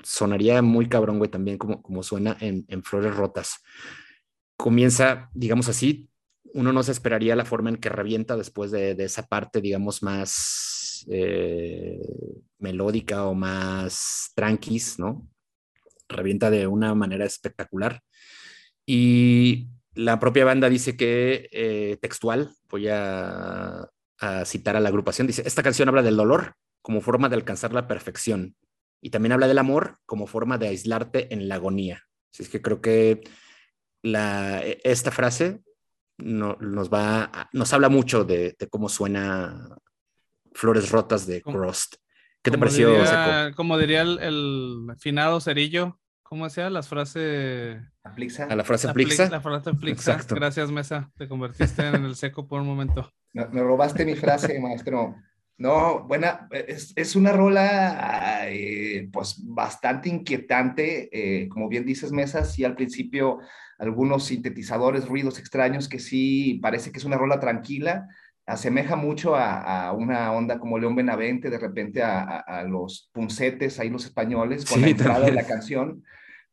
[0.03, 3.63] sonaría muy cabrón, güey, también como, como suena en, en, Flores Rotas.
[4.57, 6.09] Comienza, digamos así,
[6.55, 10.03] uno no se esperaría la forma en que revienta después de, de esa parte, digamos,
[10.03, 12.01] más eh,
[12.59, 15.29] melódica o más tranquis, ¿no?
[16.09, 18.03] Revienta de una manera espectacular.
[18.87, 25.27] Y la propia banda dice que eh, textual, voy a, a, citar a la agrupación,
[25.27, 28.57] dice, esta canción habla del dolor como forma de alcanzar la perfección
[29.01, 32.03] y también habla del amor como forma de aislarte en la agonía.
[32.33, 33.23] Así es que creo que
[34.03, 35.63] la, esta frase
[36.19, 39.77] no, nos, va, nos habla mucho de, de, cómo suena
[40.53, 41.97] Flores Rotas de Crust.
[42.43, 43.53] ¿Qué te pareció, diría?
[43.55, 46.01] Como diría el, el finado Cerillo,
[46.33, 47.77] ¿Cómo decía las frases?
[48.03, 48.47] Aplixa.
[48.47, 49.29] A la frase aplixa.
[49.29, 50.13] La frase aplixa.
[50.13, 50.35] Exacto.
[50.35, 51.11] Gracias, Mesa.
[51.19, 53.13] Te convertiste en el seco por un momento.
[53.35, 55.15] Me, me robaste mi frase, maestro.
[55.59, 62.47] No, buena, es, es una rola eh, pues bastante inquietante, eh, como bien dices, Mesa,
[62.47, 63.41] sí al principio
[63.79, 68.09] algunos sintetizadores, ruidos extraños que sí parece que es una rola tranquila,
[68.47, 73.11] asemeja mucho a, a, una onda como León Benavente, de repente a, a, a los
[73.13, 75.37] puncetes, ahí los españoles, con sí, la entrada también.
[75.37, 76.03] de la canción,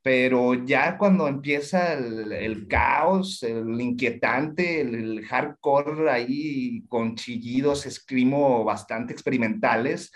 [0.01, 8.63] pero ya cuando empieza el, caos, el inquietante, el, el, hardcore ahí con chillidos, escrimo
[8.63, 10.11] bastante experimentales,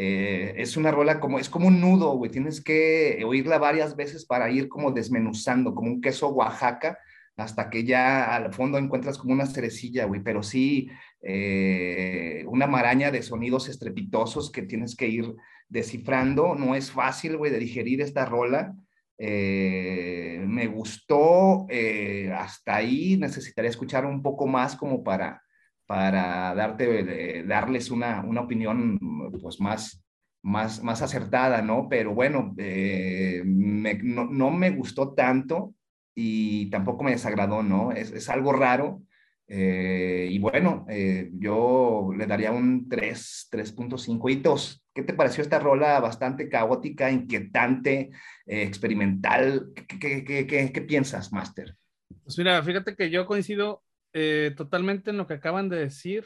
[0.00, 4.24] eh, es una rola como, es como un nudo, güey, tienes que oírla varias veces
[4.24, 6.98] para ir como desmenuzando, como un queso Oaxaca,
[7.36, 10.88] hasta que ya al fondo encuentras como una cerecilla, güey, pero sí
[11.20, 15.34] eh, una maraña de sonidos estrepitosos que tienes que ir
[15.68, 18.74] descifrando, no es fácil, güey, de digerir esta rola,
[19.18, 25.42] eh, me gustó, eh, hasta ahí necesitaría escuchar un poco más como para,
[25.86, 28.98] para darte, darles una, una, opinión
[29.42, 30.04] pues más,
[30.42, 31.88] más, más acertada, ¿no?
[31.88, 35.74] Pero bueno, eh, no, no, me gustó tanto
[36.14, 37.90] y tampoco me desagradó, ¿no?
[37.90, 39.02] Es, es algo raro.
[39.48, 40.86] Eh, y bueno,
[41.32, 44.84] yo le daría un 3, 3.5 y 2.
[44.98, 48.10] ¿Qué te pareció esta rola bastante caótica, inquietante,
[48.46, 49.68] eh, experimental?
[49.72, 51.76] ¿Qué, qué, qué, ¿Qué, piensas, Master?
[52.24, 56.24] Pues mira, fíjate que yo coincido eh, totalmente en lo que acaban de decir,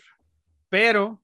[0.70, 1.22] pero,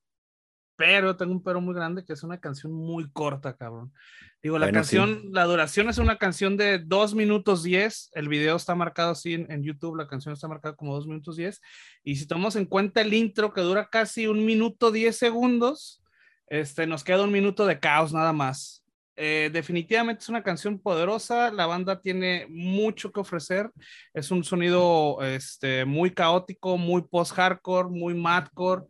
[0.78, 3.92] pero tengo un pero muy grande que es una canción muy corta, cabrón.
[4.40, 5.28] Digo, la bueno, canción, sí.
[5.32, 9.50] la duración es una canción de 2 minutos 10, el video está marcado así en,
[9.50, 11.60] en, YouTube, la canción está marcada como 2 minutos 10,
[12.04, 16.00] y si tomamos en cuenta el intro que dura casi un minuto 10 segundos,
[16.46, 18.84] este, nos queda un minuto de caos nada más.
[19.16, 23.68] Eh, definitivamente es una canción poderosa, la banda tiene mucho que ofrecer,
[24.14, 28.84] es un sonido este, muy caótico, muy post-hardcore, muy madcore.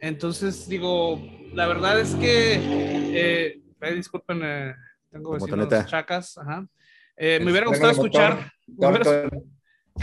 [0.00, 1.20] Entonces, digo,
[1.52, 4.74] la verdad es que, eh, eh, disculpen, eh,
[5.10, 6.66] tengo vecinos chacas, ajá.
[7.18, 8.52] me hubiera gustado escuchar...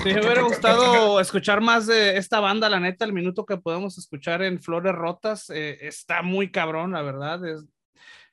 [0.03, 4.43] Me hubiera gustado escuchar más de esta banda, la neta, el minuto que podemos escuchar
[4.43, 7.43] en Flores Rotas eh, está muy cabrón, la verdad.
[7.45, 7.65] Es,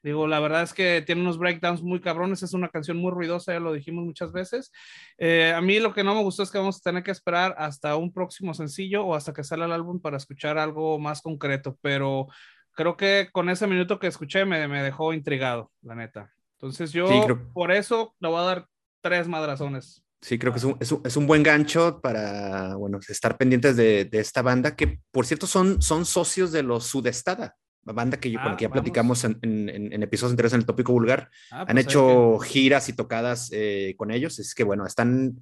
[0.04, 3.54] digo, la verdad es que tiene unos breakdowns muy cabrones, es una canción muy ruidosa,
[3.54, 4.70] ya lo dijimos muchas veces.
[5.16, 7.54] Eh, a mí lo que no me gustó es que vamos a tener que esperar
[7.56, 11.78] hasta un próximo sencillo o hasta que salga el álbum para escuchar algo más concreto,
[11.80, 12.28] pero
[12.72, 16.30] creo que con ese minuto que escuché me, me dejó intrigado, la neta.
[16.58, 17.50] Entonces yo sí, creo...
[17.54, 18.68] por eso le voy a dar
[19.00, 20.04] tres madrazones.
[20.20, 23.76] Sí, creo que es un, es un, es un, buen gancho para, bueno, estar pendientes
[23.76, 27.56] de, de, esta banda, que por cierto son, son socios de los Sudestada,
[27.92, 30.60] banda que, yo, ah, con la que ya platicamos en, en, en, episodios anteriores en
[30.60, 31.30] el tópico vulgar.
[31.50, 32.48] Ah, pues Han hecho que...
[32.48, 35.36] giras y tocadas eh, con ellos, es que bueno, están,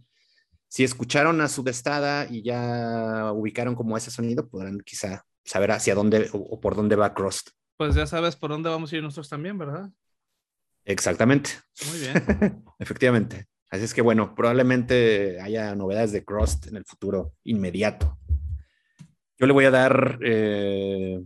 [0.68, 6.28] si escucharon a Sudestada y ya ubicaron como ese sonido, podrán quizá saber hacia dónde
[6.32, 7.50] o, o por dónde va Crust.
[7.76, 9.90] Pues ya sabes por dónde vamos a ir nosotros también, ¿verdad?
[10.84, 11.50] Exactamente.
[11.88, 12.64] Muy bien.
[12.78, 13.46] Efectivamente.
[13.70, 18.18] Así es que bueno, probablemente haya novedades de Crust en el futuro inmediato.
[19.38, 21.20] Yo le voy a dar, eh,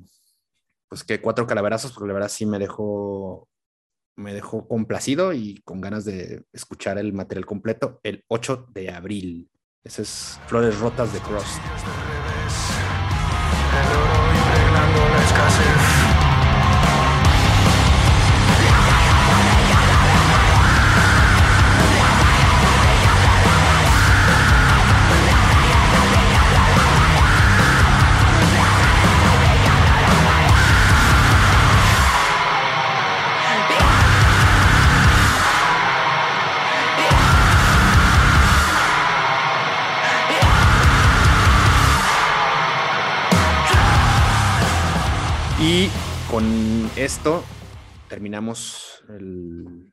[0.89, 3.49] pues que cuatro calaverazos, porque la verdad sí me dejó
[4.17, 9.51] me dejó complacido y con ganas de escuchar el material completo el 8 de abril.
[9.85, 11.61] Ese es Flores Rotas de Cross.
[45.69, 45.89] Y
[46.31, 47.43] con esto
[48.09, 49.93] terminamos el,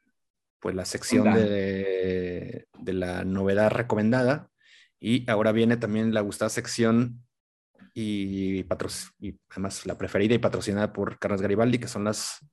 [0.59, 4.51] pues la sección de, de, la novedad recomendada.
[4.99, 7.25] Y ahora viene también la gustada sección
[7.95, 12.45] y, y además la preferida y patrocinada por Carlos Garibaldi, que son las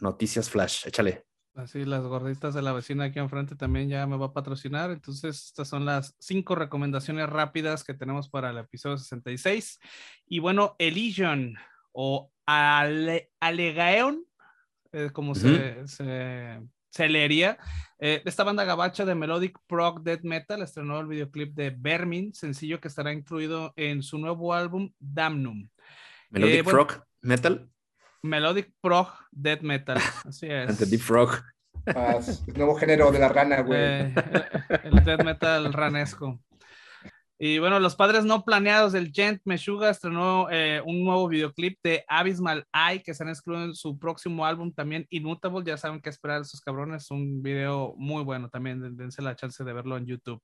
[0.00, 0.86] noticias flash.
[0.86, 1.24] Échale.
[1.56, 4.92] Así, las gorditas de la vecina aquí enfrente también ya me va a patrocinar.
[4.92, 9.80] Entonces, estas son las cinco recomendaciones rápidas que tenemos para el episodio 66.
[10.28, 11.56] Y bueno, Elysian,
[12.00, 14.24] o Alegaeon,
[14.92, 17.58] eh, como se, se, leería.
[17.98, 22.80] Eh, esta banda gabacha de Melodic Prog Death Metal estrenó el videoclip de Vermin, sencillo
[22.80, 25.68] que estará incluido en su nuevo álbum Damnum.
[26.30, 27.68] Melodic eh, Prog Metal.
[28.22, 30.88] Melodic Prog Death Metal, así es.
[30.88, 31.42] Deep Frog.
[31.86, 32.20] Ah,
[32.54, 33.80] nuevo género de la rana, güey.
[33.80, 34.14] el,
[34.84, 36.38] el death metal ranesco.
[37.40, 42.04] Y bueno, los padres no planeados del Gent Meshuga estrenó eh, un nuevo videoclip de
[42.08, 45.64] Abysmal Eye que se han excluido en su próximo álbum también, Immutable.
[45.64, 47.12] Ya saben qué esperar de esos cabrones.
[47.12, 48.96] Un video muy bueno también.
[48.96, 50.42] Dense la chance de verlo en YouTube.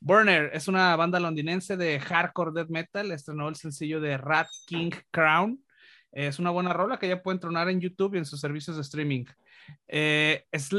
[0.00, 3.12] Burner es una banda londinense de hardcore death metal.
[3.12, 5.62] Estrenó el sencillo de Rat King Crown.
[6.10, 8.82] Es una buena rola que ya pueden tronar en YouTube y en sus servicios de
[8.82, 9.26] streaming.
[9.88, 10.76] Eh, esta,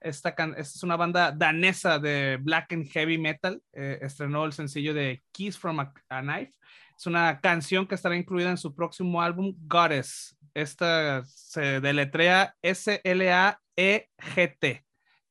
[0.00, 3.62] esta, es una banda danesa de black and heavy metal.
[3.72, 6.52] Eh, estrenó el sencillo de Kiss from a, Knife.
[6.96, 10.36] Es una canción que estará incluida en su próximo álbum, Goddess.
[10.54, 13.64] Esta se deletrea S-L-A-E-G-T.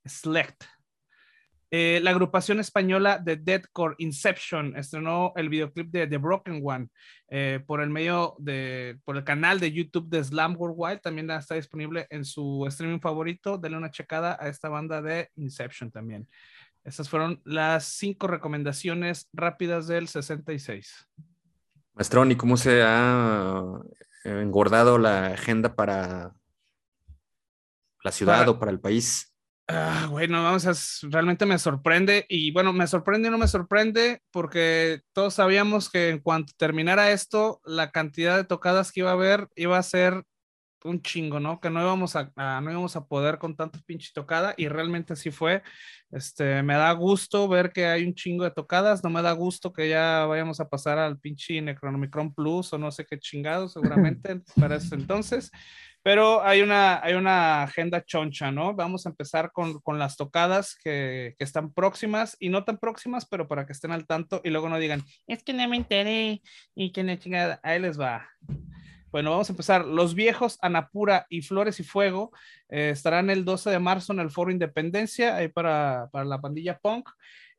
[0.06, 0.73] Slicked.
[1.76, 6.88] Eh, la agrupación española de Deadcore Inception estrenó el videoclip de The Broken One
[7.30, 11.00] eh, por el medio de, por el canal de YouTube de Slam Worldwide.
[11.00, 13.58] También está disponible en su streaming favorito.
[13.58, 16.30] Denle una checada a esta banda de Inception también.
[16.84, 21.10] Estas fueron las cinco recomendaciones rápidas del 66.
[21.96, 23.80] Maestrón, ¿y cómo se ha
[24.26, 26.36] engordado la agenda para
[28.04, 29.33] la ciudad o para el país?
[29.68, 30.74] Ah, bueno, vamos a,
[31.10, 36.10] realmente me sorprende y bueno, me sorprende y no me sorprende porque todos sabíamos que
[36.10, 40.26] en cuanto terminara esto, la cantidad de tocadas que iba a haber iba a ser
[40.84, 41.60] un chingo, ¿no?
[41.60, 45.32] Que no íbamos a, no íbamos a poder con tanto pinche tocada y realmente así
[45.32, 45.64] fue.
[46.12, 49.74] Este, me da gusto ver que hay un chingo de tocadas, no me da gusto
[49.74, 53.68] que ya vayamos a pasar al pinche Necronomicron Plus o no sé qué chingado
[54.18, 55.52] seguramente para ese entonces.
[56.04, 58.74] Pero hay una, hay una agenda choncha, ¿no?
[58.76, 63.26] Vamos a empezar con, con las tocadas que, que, están próximas y no tan próximas,
[63.26, 66.42] pero para que estén al tanto y luego no digan, es que no me enteré
[66.76, 68.30] y que la chingada, ahí les va.
[69.14, 69.86] Bueno, vamos a empezar.
[69.86, 72.32] Los viejos Anapura y Flores y Fuego
[72.68, 76.80] eh, estarán el 12 de marzo en el Foro Independencia, ahí para, para la pandilla
[76.80, 77.08] punk.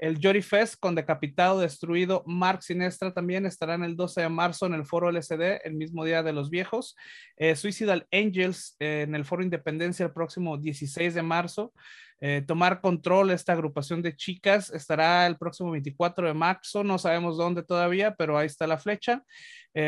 [0.05, 4.75] El Jory Fest con Decapitado, Destruido, Mark Sinestra también estarán el 12 de marzo en
[4.75, 6.95] el Foro LSD, el mismo día de los viejos.
[7.39, 11.73] Eh, Suicidal Angels eh, en el Foro Independencia el próximo 16 de marzo.
[12.21, 17.37] Eh, tomar control, esta agrupación de chicas, estará el próximo 24 de marzo, no sabemos
[17.37, 19.23] dónde todavía, pero ahí está la flecha.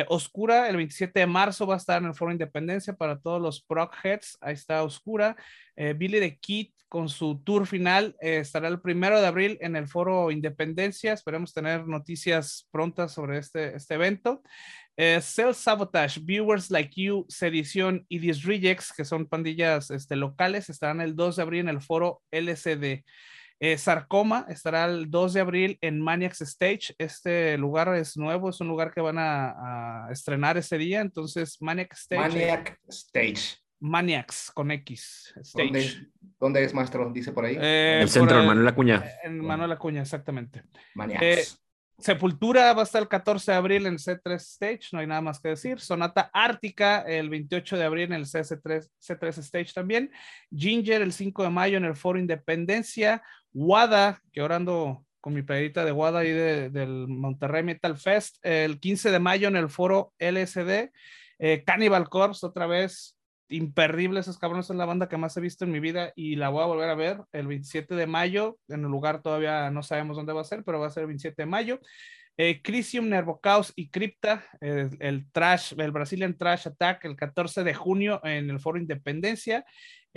[0.08, 3.62] Oscura, el 27 de marzo va a estar en el Foro Independencia para todos los
[3.62, 5.36] Proc Heads, ahí está Oscura.
[5.76, 8.16] Billy the Kid con su tour final.
[8.20, 11.12] Eh, estará el primero de abril en el Foro Independencia.
[11.12, 14.42] Esperemos tener noticias prontas sobre este, este evento.
[14.96, 21.02] Eh, Self Sabotage, Viewers Like You, Sedición y Disrejects, que son pandillas este, locales, estarán
[21.02, 23.04] el 2 de abril en el Foro LCD.
[23.58, 26.94] Eh, Sarcoma estará el 2 de abril en Maniacs Stage.
[26.98, 31.00] Este lugar es nuevo, es un lugar que van a, estrenar ese día.
[31.00, 32.20] Entonces, Maniac Stage.
[32.20, 33.56] Maniac Stage.
[33.78, 35.34] Maniacs con X.
[36.38, 37.10] ¿Dónde, es, maestro?
[37.12, 37.56] Dice por ahí.
[37.60, 39.04] Eh, el centro, en Manuel Acuña.
[39.22, 40.62] En Manuel Acuña, exactamente.
[40.94, 41.65] Maniacs.
[41.98, 45.40] Sepultura va a estar el 14 de abril en C3 Stage, no hay nada más
[45.40, 45.80] que decir.
[45.80, 50.10] Sonata Ártica el 28 de abril en el CS3, C3 Stage también.
[50.54, 53.22] Ginger el 5 de mayo en el Foro Independencia.
[53.54, 58.78] Wada, que ahora ando con mi pedita de Wada y del Monterrey Metal Fest, el
[58.78, 60.92] 15 de mayo en el Foro LSD.
[61.38, 63.15] Eh, Cannibal Corpse otra vez
[63.48, 66.48] imperdible, esos cabrones son la banda que más he visto en mi vida y la
[66.48, 70.16] voy a volver a ver el 27 de mayo, en el lugar todavía no sabemos
[70.16, 71.80] dónde va a ser, pero va a ser el 27 de mayo.
[72.38, 78.20] Eh, Crisium, Nervocaus y Crypta, el trash, el Brazilian Trash Attack, el 14 de junio
[78.24, 79.64] en el Foro Independencia.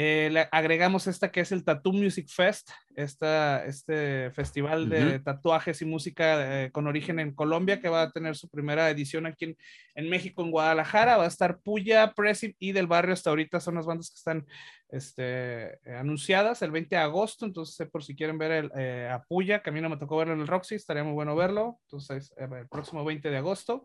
[0.01, 5.81] Eh, le agregamos esta que es el Tattoo Music Fest, esta, este festival de tatuajes
[5.81, 9.43] y música eh, con origen en Colombia, que va a tener su primera edición aquí
[9.43, 9.57] en,
[9.95, 11.17] en México, en Guadalajara.
[11.17, 14.47] Va a estar Puya, Presim y del barrio hasta ahorita son las bandas que están
[14.87, 17.45] este, anunciadas el 20 de agosto.
[17.45, 20.15] Entonces, por si quieren ver el, eh, a Puya, que a mí no me tocó
[20.15, 21.77] verlo en el Roxy, estaría muy bueno verlo.
[21.87, 23.83] Entonces, el próximo 20 de agosto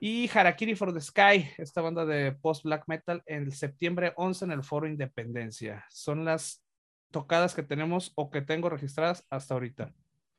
[0.00, 4.52] y Harakiri for the Sky, esta banda de post black metal, en septiembre 11 en
[4.52, 5.84] el Foro Independencia.
[5.90, 6.62] Son las
[7.10, 9.92] tocadas que tenemos o que tengo registradas hasta ahorita.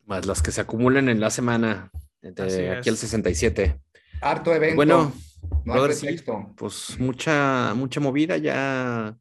[0.06, 1.92] Más las que se acumulen en la semana,
[2.22, 3.80] de aquí al 67.
[4.22, 4.76] Harto evento.
[4.76, 5.14] Bueno,
[6.56, 9.18] pues mucha, mucha movida ya.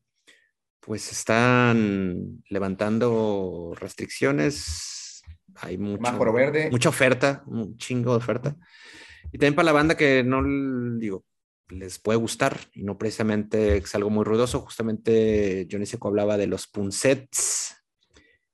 [0.80, 5.22] Pues están levantando restricciones.
[5.57, 6.70] Hay mucho, verde.
[6.70, 8.57] mucha oferta, un chingo de oferta.
[9.33, 10.43] Y también para la banda que no,
[10.99, 11.24] digo,
[11.70, 14.61] les puede gustar y no precisamente es algo muy ruidoso.
[14.61, 17.76] Justamente Johnny Seco hablaba de los Punsets.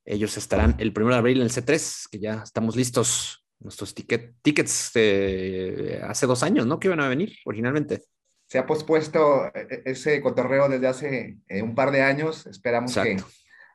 [0.04, 3.40] Ellos estarán el 1 de abril en el C3, que ya estamos listos.
[3.60, 6.78] Nuestros ticket, tickets de hace dos años, ¿no?
[6.78, 8.02] Que iban a venir originalmente.
[8.46, 12.46] Se ha pospuesto e, e, ese cotorreo desde hace eh, un par de años.
[12.46, 13.16] Esperamos que,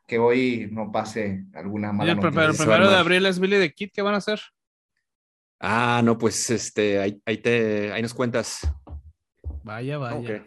[0.06, 3.90] que, hoy no pase alguna mala Pero el primero de abril es Billy the Kid,
[3.92, 4.40] ¿qué van a hacer?
[5.60, 8.62] Ah, no, pues este, ahí, te, ahí nos cuentas.
[9.64, 10.46] Vaya, vaya.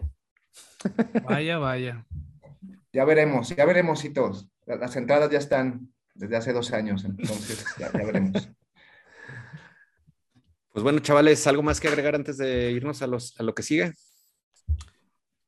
[1.24, 2.06] vaya, vaya.
[2.92, 4.48] Ya veremos, ya veremos, hitos.
[4.66, 8.48] Las entradas ya están desde hace dos años, entonces ya, veremos.
[10.72, 13.62] Pues bueno, chavales, ¿algo más que agregar antes de irnos a, los, a lo que
[13.62, 13.92] sigue?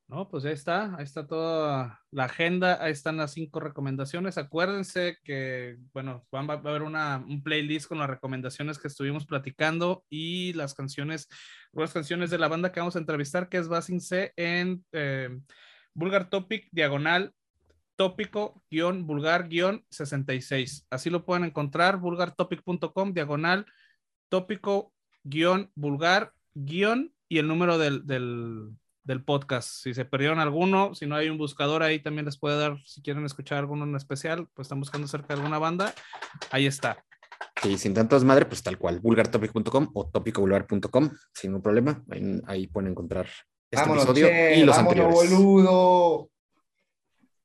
[0.06, 4.36] No, pues ahí está, ahí está toda la agenda, ahí están las cinco recomendaciones.
[4.36, 10.04] Acuérdense que, bueno, va a haber una, un playlist con las recomendaciones que estuvimos platicando
[10.10, 11.28] y las canciones,
[11.72, 15.30] las canciones de la banda que vamos a entrevistar, que es Basing C en eh,
[15.94, 17.32] Vulgar Topic, diagonal,
[17.96, 20.86] tópico, guion, vulgar, guion, 66.
[20.90, 23.64] Así lo pueden encontrar, vulgartopic.com, diagonal,
[24.28, 24.92] tópico,
[25.22, 28.76] guion, vulgar, guion y el número del del
[29.24, 29.68] podcast.
[29.68, 33.02] Si se perdieron alguno, si no hay un buscador ahí también les puede dar, si
[33.02, 35.94] quieren escuchar alguno en especial, pues están buscando cerca de alguna banda,
[36.50, 37.04] ahí está.
[37.62, 42.02] Sí, sin tanto madre, pues tal cual, vulgartopic.com o topicovulgar.com, sin ningún problema,
[42.46, 43.28] ahí, pueden encontrar
[43.70, 46.30] este episodio y los vámonos, boludo.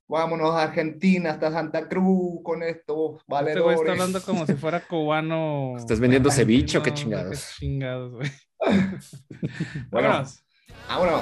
[0.07, 3.77] Vámonos a Argentina hasta Santa Cruz con estos valedores.
[3.77, 5.75] Este está hablando como si fuera cubano.
[5.77, 7.53] ¿Estás vendiendo ceviche o qué chingados?
[7.59, 8.31] Qué chingados, güey.
[9.91, 10.23] bueno.
[10.89, 11.21] ¡Vámonos!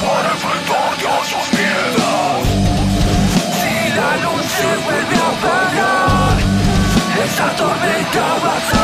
[0.00, 1.46] para enfrentarte a sus.
[3.58, 4.52] Si la luz
[4.84, 6.36] vuelve a apagar,
[7.24, 8.83] esa tormenta vas a.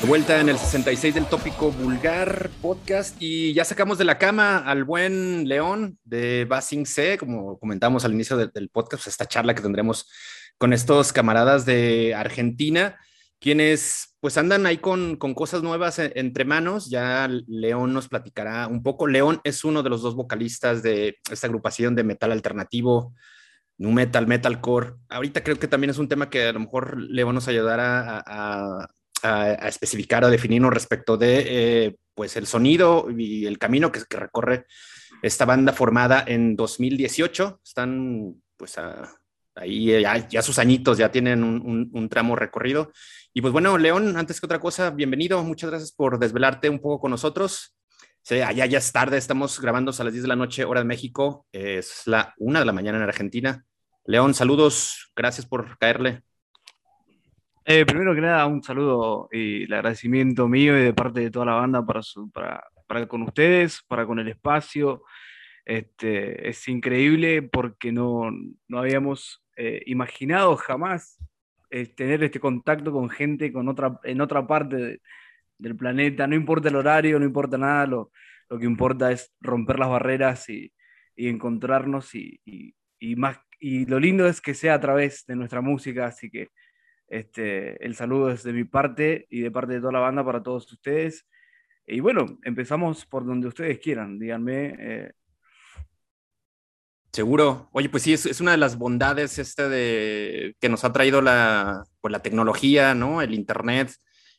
[0.00, 4.58] De vuelta en el 66 del tópico vulgar podcast y ya sacamos de la cama
[4.58, 9.60] al buen León de Basing C, como comentamos al inicio del, podcast, esta charla que
[9.60, 10.08] tendremos
[10.56, 12.98] con estos camaradas de Argentina,
[13.38, 16.90] quienes pues andan ahí con, cosas nuevas entre manos.
[16.90, 19.06] Ya León nos platicará un poco.
[19.06, 23.14] León es uno de los dos vocalistas de esta agrupación de metal alternativo
[23.80, 24.92] nu metal, metalcore.
[25.08, 27.80] Ahorita creo que también es un tema que a lo mejor le vamos a ayudar
[27.80, 28.88] a,
[29.66, 34.66] especificar, a definirnos respecto de eh, pues el sonido y el camino que, recorre
[35.22, 37.60] esta banda formada en 2018.
[37.64, 38.76] Están pues
[39.54, 42.92] ahí ya, sus añitos, ya tienen un, tramo recorrido.
[43.32, 45.42] Y pues bueno, León, antes que otra cosa, bienvenido.
[45.44, 47.76] Muchas gracias por desvelarte un poco con nosotros.
[48.22, 50.86] Sí, allá ya es tarde, estamos grabando a las 10 de la noche, hora de
[50.86, 51.46] México.
[51.52, 53.64] Es la 1 de la mañana en Argentina.
[54.04, 56.22] León, saludos, gracias por caerle.
[57.64, 61.46] Eh, primero que nada, un saludo y el agradecimiento mío y de parte de toda
[61.46, 65.04] la banda para, para, con ustedes, para con el espacio.
[65.64, 68.28] Este, es increíble porque no,
[68.72, 71.16] habíamos eh, imaginado jamás
[71.70, 75.00] eh, tener este contacto con gente con otra, en otra parte
[75.58, 76.26] del planeta.
[76.26, 78.10] No importa el horario, no importa nada, lo,
[78.58, 80.72] que importa es romper las barreras y,
[81.16, 82.40] encontrarnos y,
[82.98, 86.48] y más y lo lindo es que sea a través de nuestra música, así que
[87.08, 90.42] este, el saludo es de mi parte y de parte de toda la banda para
[90.42, 91.26] todos ustedes.
[91.86, 94.76] Y bueno, empezamos por donde ustedes quieran, díganme.
[94.78, 95.12] Eh.
[97.12, 97.68] Seguro.
[97.72, 101.84] Oye, pues sí, es, una de las bondades este de, que nos ha traído la,
[102.00, 103.20] pues la tecnología, ¿no?
[103.20, 103.92] El Internet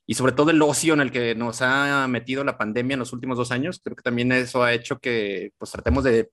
[0.05, 3.13] y sobre todo el ocio en el que nos ha metido la pandemia en los
[3.13, 3.81] últimos dos años.
[3.83, 6.29] Creo que también eso ha hecho que pues tratemos de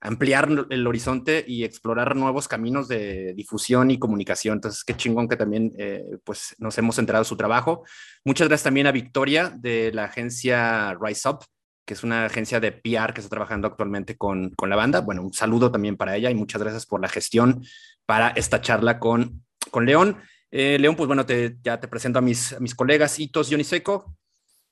[0.00, 4.56] ampliar el horizonte y explorar nuevos caminos de difusión y comunicación.
[4.56, 7.84] Entonces, qué chingón que también eh, pues nos hemos enterado de su trabajo.
[8.24, 11.44] Muchas gracias también a Victoria de la agencia Rise Up,
[11.84, 15.00] que es una agencia de PR que está trabajando actualmente con, con la banda.
[15.00, 17.64] Bueno, un saludo también para ella y muchas gracias por la gestión
[18.06, 20.18] para esta charla con, con León.
[20.50, 21.24] Eh, León, pues bueno,
[21.62, 24.16] ya te presento a mis, a mis colegas Itos Seco.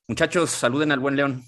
[0.09, 1.45] Muchachos, saluden al buen León.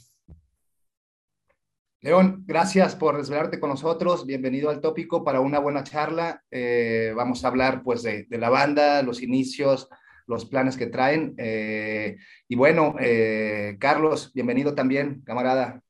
[2.05, 4.27] León, gracias por desvelarte con nosotros.
[4.27, 6.43] Bienvenido al tópico para una buena charla.
[6.51, 9.89] Eh, vamos a hablar pues de, la banda, los inicios,
[10.27, 11.35] los planes que traen.
[11.39, 12.17] Eh,
[12.49, 15.81] y bueno, eh, Carlos, bienvenido también, camarada.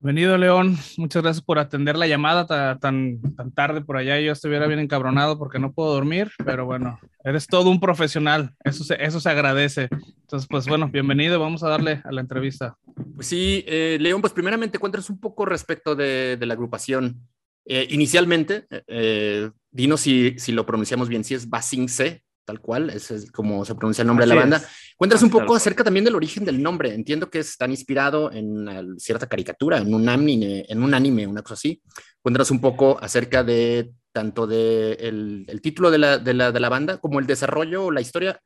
[0.00, 0.76] Bienvenido, León.
[0.96, 2.46] Muchas gracias por atender la llamada
[2.78, 4.18] tan, tan tarde por allá.
[4.18, 8.52] Yo estuviera bien encabronado porque no puedo dormir, pero bueno, eres todo un profesional.
[8.64, 9.88] Eso se, eso se agradece.
[9.92, 11.38] Entonces, pues bueno, bienvenido.
[11.38, 12.76] Vamos a darle a la entrevista.
[13.14, 17.28] Pues sí, eh, León, pues primeramente cuéntanos un poco respecto de, de la agrupación.
[17.64, 22.90] Eh, inicialmente, eh, dinos si, si, lo pronunciamos bien, si es Basing C, tal cual,
[22.90, 24.62] ese es como se pronuncia el nombre de la banda.
[24.96, 26.94] Cuéntanos un poco acerca también del origen del nombre.
[26.94, 31.42] Entiendo que es tan inspirado en cierta caricatura, en un anime, en un anime, una
[31.42, 31.82] cosa así.
[32.20, 36.60] Cuéntanos un poco acerca de tanto de el, el título de la, de, la, de
[36.60, 38.40] la, banda como el desarrollo, la historia,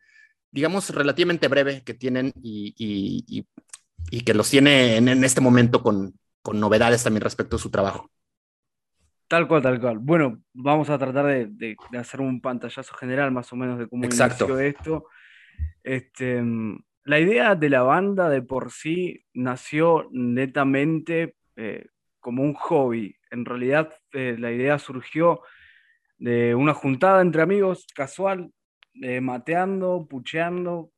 [0.50, 3.46] digamos, relativamente breve que tienen y, y, y,
[4.10, 7.70] y que los tiene en, en este momento con, con novedades también respecto a su
[7.70, 8.10] trabajo.
[9.28, 9.98] Tal cual, tal cual.
[9.98, 13.88] Bueno, vamos a tratar de, de, de, hacer un pantallazo general más o menos de
[13.88, 14.44] cómo Exacto.
[14.44, 15.06] inició esto.
[15.82, 16.42] Este,
[17.04, 21.86] la idea de la banda de por sí nació netamente eh,
[22.20, 23.16] como un hobby.
[23.30, 25.40] En realidad eh, la idea surgió
[26.18, 28.52] de una juntada entre amigos casual,
[29.02, 30.90] eh, mateando, pucheando,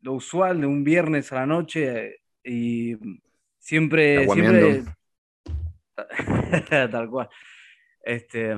[0.00, 2.96] lo usual de un viernes a la noche y
[3.58, 4.28] siempre...
[4.28, 4.84] siempre
[6.70, 7.28] Tal cual.
[8.02, 8.56] Este,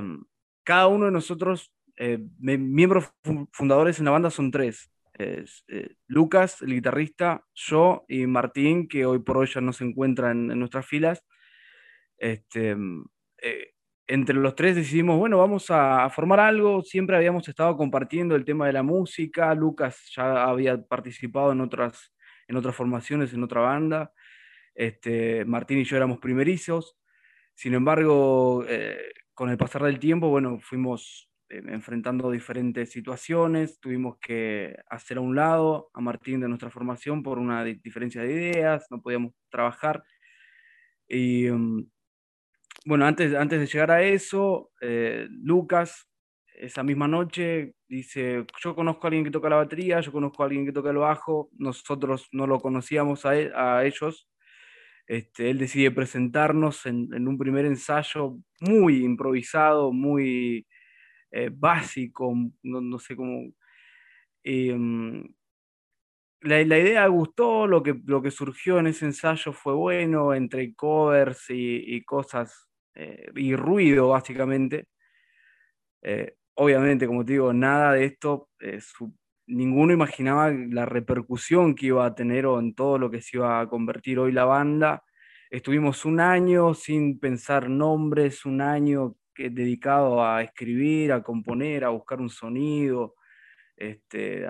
[0.64, 3.10] cada uno de nosotros, eh, miembros
[3.52, 4.90] fundadores en la banda son tres.
[5.14, 9.84] Es, eh, Lucas, el guitarrista, yo y Martín, que hoy por hoy ya no se
[9.84, 11.24] encuentra en, en nuestras filas.
[12.16, 12.76] Este,
[13.42, 13.72] eh,
[14.06, 16.82] entre los tres decidimos, bueno, vamos a, a, formar algo.
[16.82, 19.54] Siempre habíamos estado compartiendo el tema de la música.
[19.54, 22.12] Lucas ya había participado en otras,
[22.48, 24.12] en otras formaciones, en otra banda.
[24.74, 26.99] Este, Martín y yo éramos primerizos.
[27.60, 34.16] Sin embargo, eh, con el pasar del tiempo, bueno, fuimos eh, enfrentando diferentes situaciones, tuvimos
[34.18, 38.86] que hacer a un lado a Martín de nuestra formación por una diferencia de ideas,
[38.88, 40.02] no podíamos trabajar.
[41.06, 41.86] Y um,
[42.86, 46.08] bueno, antes, antes de llegar a eso, eh, Lucas,
[46.54, 50.46] esa misma noche, dice, yo conozco a alguien que toca la batería, yo conozco a
[50.46, 54.30] alguien que toca el bajo, nosotros no lo conocíamos a, él, a ellos,
[55.10, 60.68] este, él decide presentarnos en, un primer ensayo muy improvisado, muy
[61.32, 62.32] eh, básico,
[62.62, 63.52] no, sé cómo...
[64.44, 64.72] Eh,
[66.42, 71.46] la, idea gustó, lo que, lo que surgió en ese ensayo fue bueno, entre covers
[71.48, 74.86] y, cosas, eh, y ruido básicamente.
[76.02, 78.48] Eh, obviamente, como te digo, nada de esto,
[78.80, 79.12] su,
[79.50, 83.60] ninguno imaginaba la repercusión que iba a tener o en todo lo que se iba
[83.60, 85.04] a convertir hoy la banda.
[85.50, 91.90] Estuvimos un año sin pensar nombres, un año que, dedicado a escribir, a componer, a
[91.90, 93.16] buscar un sonido,
[93.76, 94.46] este,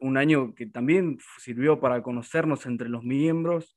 [0.00, 3.76] un año que también sirvió para conocernos entre los miembros.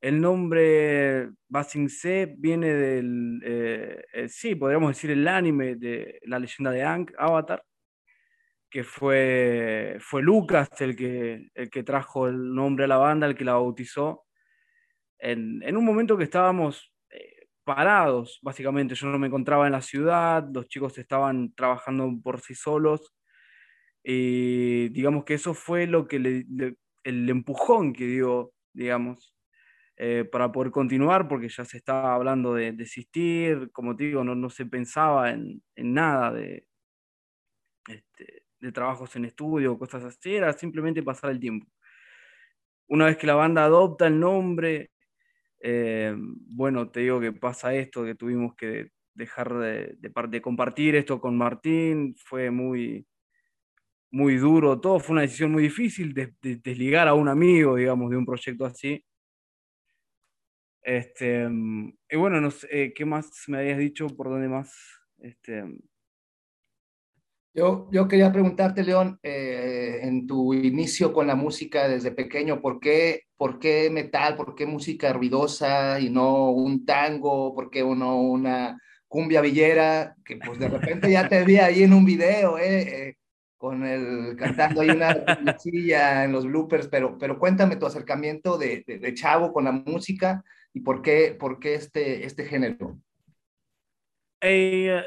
[0.00, 6.38] El nombre Basing C viene del, eh, eh, sí, podríamos decir el anime de la
[6.40, 7.62] leyenda de Aang, Avatar,
[8.72, 13.34] que fue, fue Lucas el que, el que trajo el nombre a la banda, el
[13.36, 14.24] que la bautizó,
[15.18, 18.94] en, en un momento que estábamos eh, parados, básicamente.
[18.94, 23.14] Yo no me encontraba en la ciudad, los chicos estaban trabajando por sí solos,
[24.02, 29.34] y digamos que eso fue lo que el empujón que dio, digamos,
[29.98, 34.34] eh, para poder continuar, porque ya se estaba hablando de desistir, como te digo, no,
[34.34, 36.66] no se pensaba en, en nada de,
[37.88, 41.66] este, de trabajos en estudio, cosas así, era simplemente pasar el tiempo.
[42.88, 44.90] Una vez que la banda adopta el nombre,
[45.60, 50.42] eh, bueno, te digo que pasa esto, que tuvimos que dejar de, de, par- de
[50.42, 53.06] compartir esto con Martín, fue muy,
[54.10, 58.10] muy duro todo, fue una decisión muy difícil de, de- desligar a un amigo, digamos,
[58.10, 59.04] de un proyecto así.
[60.82, 61.48] Este,
[62.10, 64.08] y bueno, no sé, eh, ¿qué más me habías dicho?
[64.08, 64.74] ¿Por dónde más?
[65.18, 65.64] Este,
[67.54, 72.80] Yo, yo quería preguntarte, León, eh, en tu inicio con la música desde pequeño, ¿por
[72.80, 74.36] qué, por qué metal?
[74.36, 77.54] ¿Por qué música ruidosa y no un tango?
[77.54, 80.16] ¿Por qué no una cumbia villera?
[80.24, 83.16] Que pues de repente ya te vi ahí en un video, eh, eh,
[83.58, 88.82] con el cantando ahí una cumbiecilla en los bloopers, pero, pero cuéntame tu acercamiento de,
[88.86, 90.42] de, de chavo con la música
[90.72, 92.98] y por qué, por qué este, este género.
[94.40, 95.00] Eh,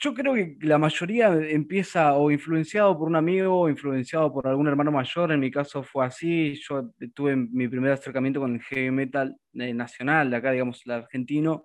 [0.00, 4.68] yo creo que la mayoría empieza o influenciado por un amigo o influenciado por algún
[4.68, 5.32] hermano mayor.
[5.32, 6.54] En mi caso fue así.
[6.68, 10.92] Yo tuve mi primer acercamiento con el heavy metal eh, nacional, de acá, digamos, el
[10.92, 11.64] argentino,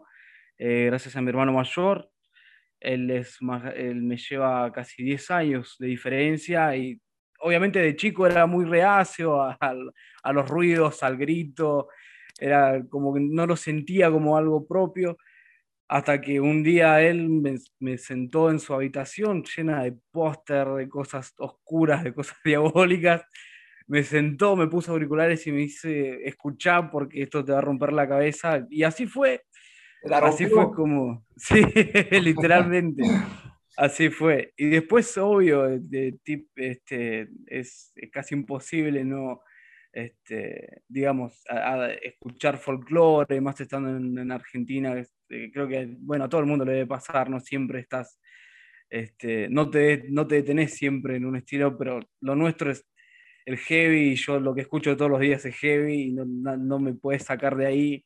[0.57, 2.09] eh, gracias a mi hermano mayor.
[2.79, 6.99] Él, es más, él me lleva casi 10 años de diferencia y
[7.39, 9.75] obviamente de chico era muy reacio a, a,
[10.23, 11.89] a los ruidos, al grito.
[12.39, 15.17] Era como que no lo sentía como algo propio
[15.87, 20.89] hasta que un día él me, me sentó en su habitación llena de póster, de
[20.89, 23.23] cosas oscuras, de cosas diabólicas.
[23.87, 27.91] Me sentó, me puso auriculares y me dice, escuchá porque esto te va a romper
[27.93, 28.65] la cabeza.
[28.69, 29.43] Y así fue.
[30.11, 31.61] Así fue como, sí,
[32.11, 33.03] literalmente.
[33.77, 34.53] Así fue.
[34.57, 39.41] Y después, obvio, de, tip, este, es, es casi imposible no,
[39.93, 46.25] este, digamos, a, a escuchar folclore, más estando en, en Argentina, este, creo que, bueno,
[46.25, 48.19] a todo el mundo le debe pasar, no siempre estás,
[48.89, 52.85] este, no, te, no te detenés siempre en un estilo, pero lo nuestro es
[53.45, 56.57] el heavy, y yo lo que escucho todos los días es heavy, y no, no,
[56.57, 58.05] no me puedes sacar de ahí,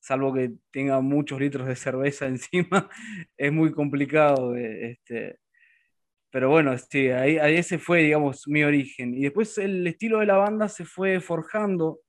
[0.00, 2.90] salvo que tenga muchos litros de cerveza encima,
[3.36, 5.38] es muy complicado, este,
[6.30, 9.14] pero bueno, sí, ahí, ahí, ese fue, digamos, mi origen.
[9.14, 12.00] Y después el estilo de la banda se fue forjando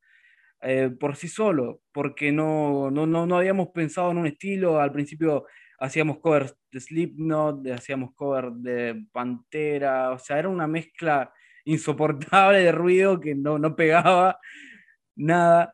[0.62, 4.80] eh, por sí solo, porque no, no, no, no, habíamos pensado en un estilo.
[4.80, 5.46] Al principio
[5.80, 11.34] hacíamos covers de Slipknot, hacíamos covers de Pantera, o sea, era una mezcla
[11.66, 14.40] insoportable de ruido que no, no pegaba
[15.16, 15.74] nada.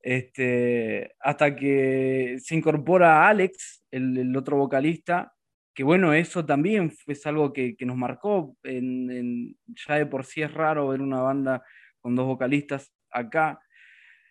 [0.00, 5.32] Este, hasta que se incorpora Alex, el, el otro vocalista,
[5.78, 8.56] que bueno, eso también es algo que, que nos marcó.
[8.64, 11.62] Ya de por sí es raro ver una banda
[12.00, 13.60] con dos vocalistas acá.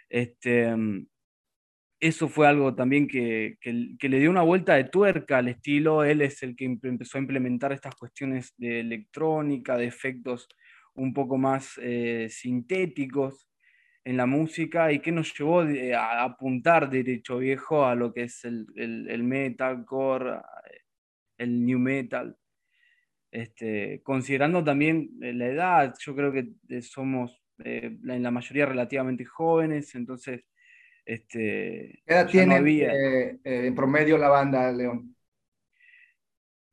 [0.09, 0.75] Este,
[2.01, 6.03] eso fue algo también que, que, que, le dio una vuelta de tuerca al estilo.
[6.03, 10.49] Él es el que empezó a implementar estas cuestiones de electrónica, de efectos
[10.95, 13.47] un poco más eh, sintéticos
[14.03, 18.43] en la música y que nos llevó a apuntar derecho viejo a lo que es
[18.43, 20.41] el, el, el metalcore,
[21.37, 22.37] el new metal.
[23.31, 28.65] Este, considerando también eh, la edad, yo creo que eh, somos eh, en la mayoría
[28.65, 30.43] relativamente jóvenes, entonces...
[31.05, 32.67] Este, ¿Qué edad tiene no
[33.43, 35.15] en promedio la banda, León?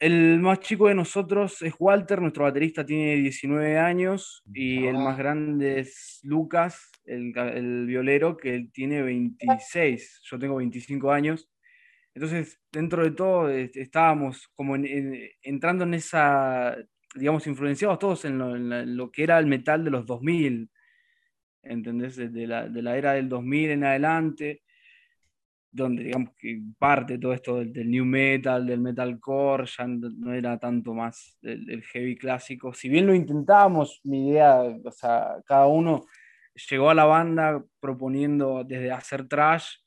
[0.01, 4.91] El más chico de nosotros es Walter, nuestro baterista tiene 19 años, y ah.
[4.91, 11.13] el más grande es Lucas, el, el violero, que él tiene 26, yo tengo 25
[11.13, 11.49] años.
[12.15, 16.77] Entonces, dentro de todo, estábamos como en, en, entrando en esa,
[17.15, 20.71] digamos, influenciados todos en lo, que era el metal de los 2000,
[21.63, 22.17] ¿entendés?
[22.17, 24.63] De la, de la, era del 2000 en adelante,
[25.73, 30.57] donde, digamos, que parte todo esto del, del new metal, del metalcore, ya no era
[30.59, 32.73] tanto más del, del, heavy clásico.
[32.73, 36.07] Si bien lo intentábamos, mi idea, o sea, cada uno
[36.71, 39.79] llegó a la banda proponiendo desde hacer trash,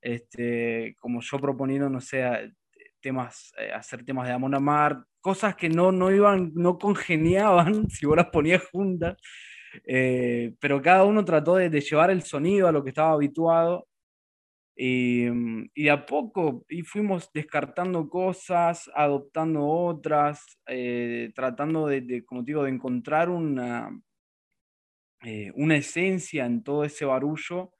[0.00, 2.52] este, como yo proponiendo, no sé,
[3.00, 8.06] temas, eh, hacer temas de Amon Amar, cosas que no, no iban, no congeniaban si
[8.06, 9.16] vos las ponías juntas,
[9.86, 13.86] eh, pero cada uno trató de, de, llevar el sonido a lo que estaba habituado.
[14.80, 15.26] Y,
[15.74, 22.62] y a poco y fuimos descartando cosas, adoptando otras, eh, tratando de, de, como digo,
[22.62, 23.90] de encontrar una,
[25.24, 27.72] eh, una esencia en todo ese barullo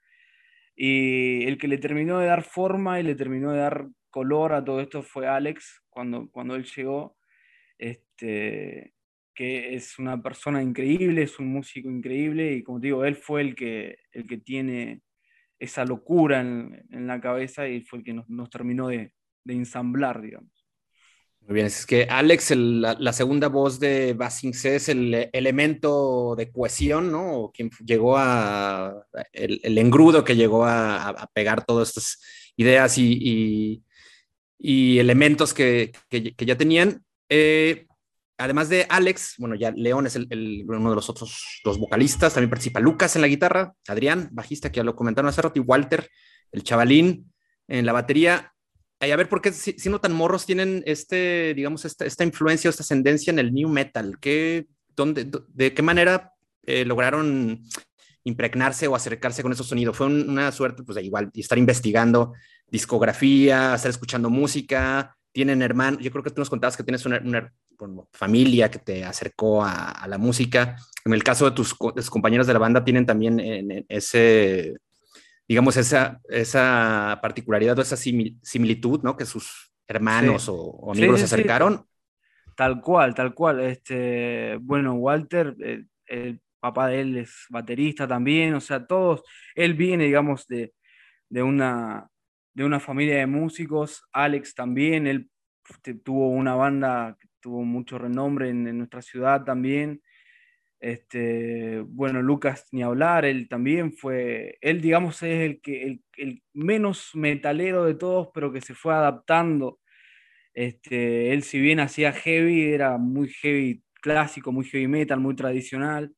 [0.81, 4.63] y el que le terminó de dar forma y le terminó de dar color a
[4.63, 7.17] todo esto fue Alex, cuando, cuando él llegó,
[7.77, 8.93] este,
[9.35, 13.55] que es una persona increíble, es un músico increíble, y como digo, él fue el
[13.55, 15.01] que, el que tiene
[15.59, 19.11] esa locura en, en la cabeza y fue el que nos, nos terminó de,
[19.43, 20.58] de, ensamblar, digamos.
[21.49, 27.11] Muy bien, es que Alex, la, segunda voz de Basingse es el elemento de cohesión,
[27.11, 27.49] ¿no?
[27.51, 32.21] Quien llegó a, el, engrudo que llegó a, pegar todas estas
[32.55, 33.83] ideas y,
[34.59, 35.91] elementos que,
[36.37, 37.03] ya tenían.
[37.29, 37.87] Eh,
[38.37, 42.79] además de Alex, bueno, ya León es uno de los otros dos vocalistas, también participa
[42.79, 46.11] Lucas en la guitarra, Adrián, bajista, que ya lo comentaron hace rato, y Walter,
[46.51, 47.33] el chavalín,
[47.67, 48.53] en la batería.
[49.01, 53.31] A ver, ¿por qué siendo tan morros tienen este, digamos, esta, influencia o esta ascendencia
[53.31, 54.17] en el new metal?
[54.19, 56.33] ¿Qué, dónde, ¿De qué manera
[56.63, 57.61] eh, lograron
[58.25, 59.95] impregnarse o acercarse con esos sonidos?
[59.95, 62.33] Fue un, una suerte, pues igual, estar investigando
[62.67, 67.53] discografía, estar escuchando música, tienen hermanos, yo creo que tú nos contabas que tienes una,
[68.11, 70.75] familia que te acercó a, la música.
[71.05, 74.75] En el caso de tus, compañeros de la banda, tienen también en ese,
[75.49, 79.17] digamos, esa, esa particularidad o esa simil, similitud, ¿no?
[79.17, 80.51] Que sus hermanos sí.
[80.51, 81.85] o, o, amigos sí, sí, se acercaron.
[82.55, 83.59] Tal cual, tal cual.
[83.61, 89.23] Este, bueno, Walter, el, el, papá de él es baterista también, o sea, todos,
[89.55, 90.73] él viene, digamos, de,
[91.29, 92.09] de una,
[92.53, 95.29] de una familia de músicos, Alex también, él
[96.03, 100.01] tuvo una banda que tuvo mucho renombre en, en nuestra ciudad también.
[100.79, 106.41] Este, bueno, Lucas ni hablar, él también fue, él digamos es el, que, el, el
[106.53, 109.79] menos metalero de todos, pero que se fue adaptando.
[110.53, 116.13] Este, él si bien hacía heavy, era muy heavy clásico, muy heavy metal, muy tradicional.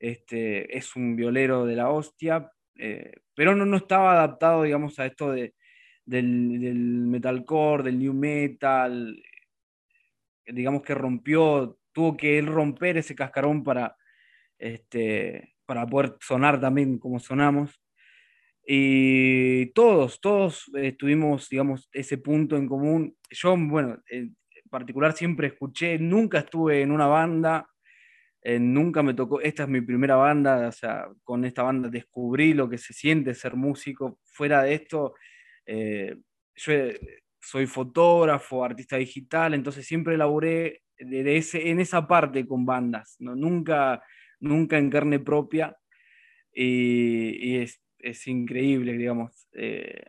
[0.00, 5.06] Este, es un violero de la hostia, eh, pero no, no estaba adaptado, digamos, a
[5.06, 5.54] esto de,
[6.04, 9.16] del, del metalcore, del new metal,
[10.46, 13.96] digamos que rompió, tuvo que él romper ese cascarón para,
[14.64, 17.80] este, para poder sonar también como sonamos.
[18.66, 23.14] Y todos, todos eh, tuvimos, digamos, ese punto en común.
[23.30, 24.34] Yo, bueno, en
[24.70, 27.68] particular siempre escuché, nunca estuve en una banda,
[28.42, 32.54] eh, nunca me tocó, esta es mi primera banda, o sea, con esta banda descubrí
[32.54, 34.18] lo que se siente ser músico.
[34.24, 35.14] Fuera de esto,
[35.66, 36.16] eh,
[36.56, 42.46] yo eh, soy fotógrafo, artista digital, entonces siempre laburé de, de ese, en esa parte
[42.46, 43.34] con bandas, ¿no?
[43.34, 44.02] nunca,
[44.40, 45.76] nunca en carne propia.
[46.52, 49.48] Y, y es, es, increíble, digamos.
[49.52, 50.04] Eh,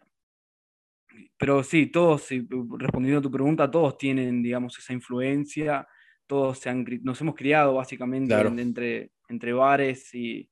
[1.37, 2.27] pero sí, todos,
[2.77, 5.87] respondiendo a tu pregunta, todos tienen, digamos, esa influencia,
[6.27, 8.49] todos se han, nos hemos criado básicamente claro.
[8.49, 10.49] en, entre, entre bares y,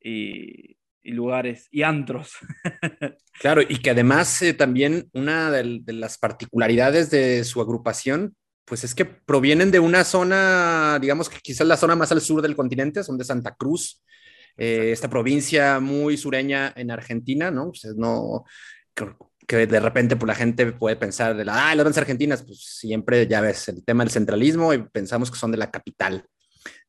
[0.00, 2.32] y, y lugares y antros.
[3.40, 8.36] claro, y que además eh, también una de, de, las particularidades de su agrupación,
[8.68, 12.42] pues es que provienen de una zona, digamos que quizás la zona más al sur
[12.42, 14.02] del continente, son de Santa Cruz,
[14.56, 17.70] eh, esta provincia muy sureña en Argentina, ¿no?
[17.70, 18.44] Pues no
[19.48, 22.60] que de repente pues, la gente puede pensar de la, ah, las bandas argentinas, pues
[22.60, 26.24] siempre ya ves el tema del centralismo y pensamos que son de la capital.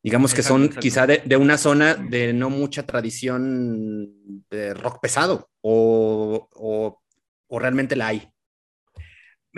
[0.04, 5.50] Digamos que son quizá de, de, una zona de no mucha tradición de rock pesado
[5.62, 7.02] o, o,
[7.48, 8.30] o realmente la hay.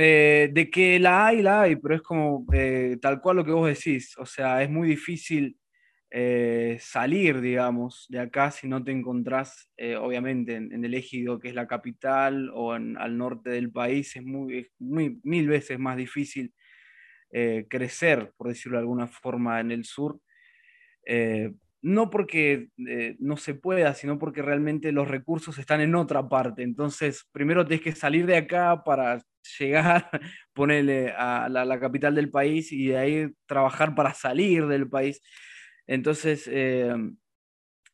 [0.04, 3.52] Eh, de que la hay, la hay, pero es como eh, tal cual lo que
[3.52, 4.18] vos decís.
[4.18, 5.60] O sea, es muy difícil
[6.10, 11.56] eh, salir, digamos, de acá si no te encontrás, obviamente, en, el ejido que es
[11.56, 16.54] la capital o al norte del país, es, muy, muy, mil veces más difícil
[17.70, 20.20] crecer, por decirlo de alguna forma, en el sur.
[21.84, 22.70] No porque
[23.20, 26.64] no se pueda, sino porque realmente los recursos están en otra parte.
[26.64, 29.22] Entonces, primero tienes que salir de acá para
[29.60, 30.10] llegar,
[30.54, 35.22] ponerle a la, capital del país y de ahí trabajar para salir del país.
[35.88, 36.94] Entonces, eh,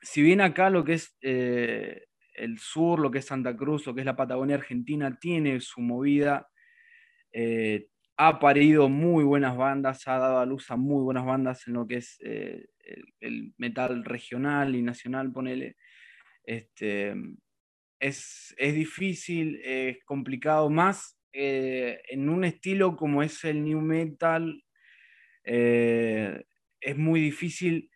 [0.01, 3.95] si bien acá lo que es eh, el sur, lo que es Santa Cruz, lo
[3.95, 6.47] que es la Patagonia Argentina, tiene su movida,
[7.31, 7.87] eh,
[8.17, 11.87] ha parido muy buenas bandas, ha dado a luz a muy buenas bandas en lo
[11.87, 12.67] que es el,
[13.19, 15.75] el, metal regional y nacional, ponele.
[16.43, 17.13] Este,
[17.99, 24.63] es, es difícil, es complicado, más eh, en un estilo como es el new metal,
[25.43, 26.43] eh,
[26.81, 27.89] es muy difícil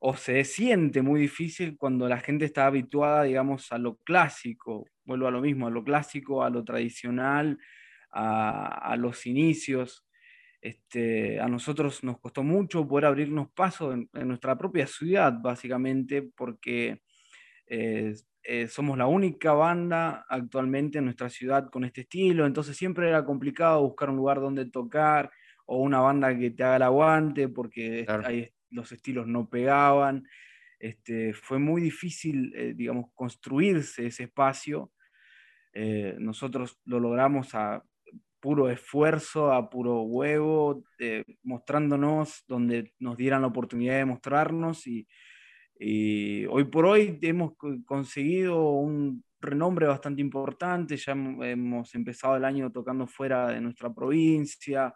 [0.00, 5.28] o se siente muy difícil cuando la gente está habituada, digamos, a lo clásico, vuelvo
[5.28, 7.58] a lo mismo, a lo clásico, a lo tradicional,
[8.12, 10.06] a, a los inicios.
[10.62, 16.22] Este, a nosotros nos costó mucho poder abrirnos paso en, en nuestra propia ciudad, básicamente,
[16.36, 17.02] porque
[17.66, 23.08] eh, eh, somos la única banda actualmente en nuestra ciudad con este estilo, entonces siempre
[23.08, 25.30] era complicado buscar un lugar donde tocar,
[25.66, 28.26] o una banda que te haga el aguante porque claro.
[28.26, 30.26] hay, los estilos no pegaban.
[30.78, 34.92] Este, fue muy difícil, eh, digamos, construirse ese espacio.
[35.72, 37.82] Eh, nosotros lo logramos a
[38.40, 45.08] puro esfuerzo, a puro huevo, eh, mostrándonos donde nos dieran la oportunidad de mostrarnos y,
[45.78, 47.54] y, hoy por hoy hemos
[47.86, 53.92] conseguido un renombre bastante importante, ya hem- hemos empezado el año tocando fuera de nuestra
[53.92, 54.94] provincia,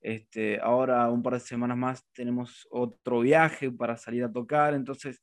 [0.00, 5.22] este, ahora un par de semanas más tenemos otro viaje para salir a tocar, entonces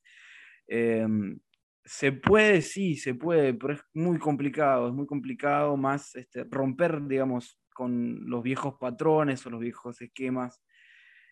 [0.68, 1.40] em,
[1.84, 7.02] se puede, sí, se puede, pero es muy complicado, es muy complicado más este, romper,
[7.08, 10.62] digamos, con los viejos patrones o los viejos esquemas,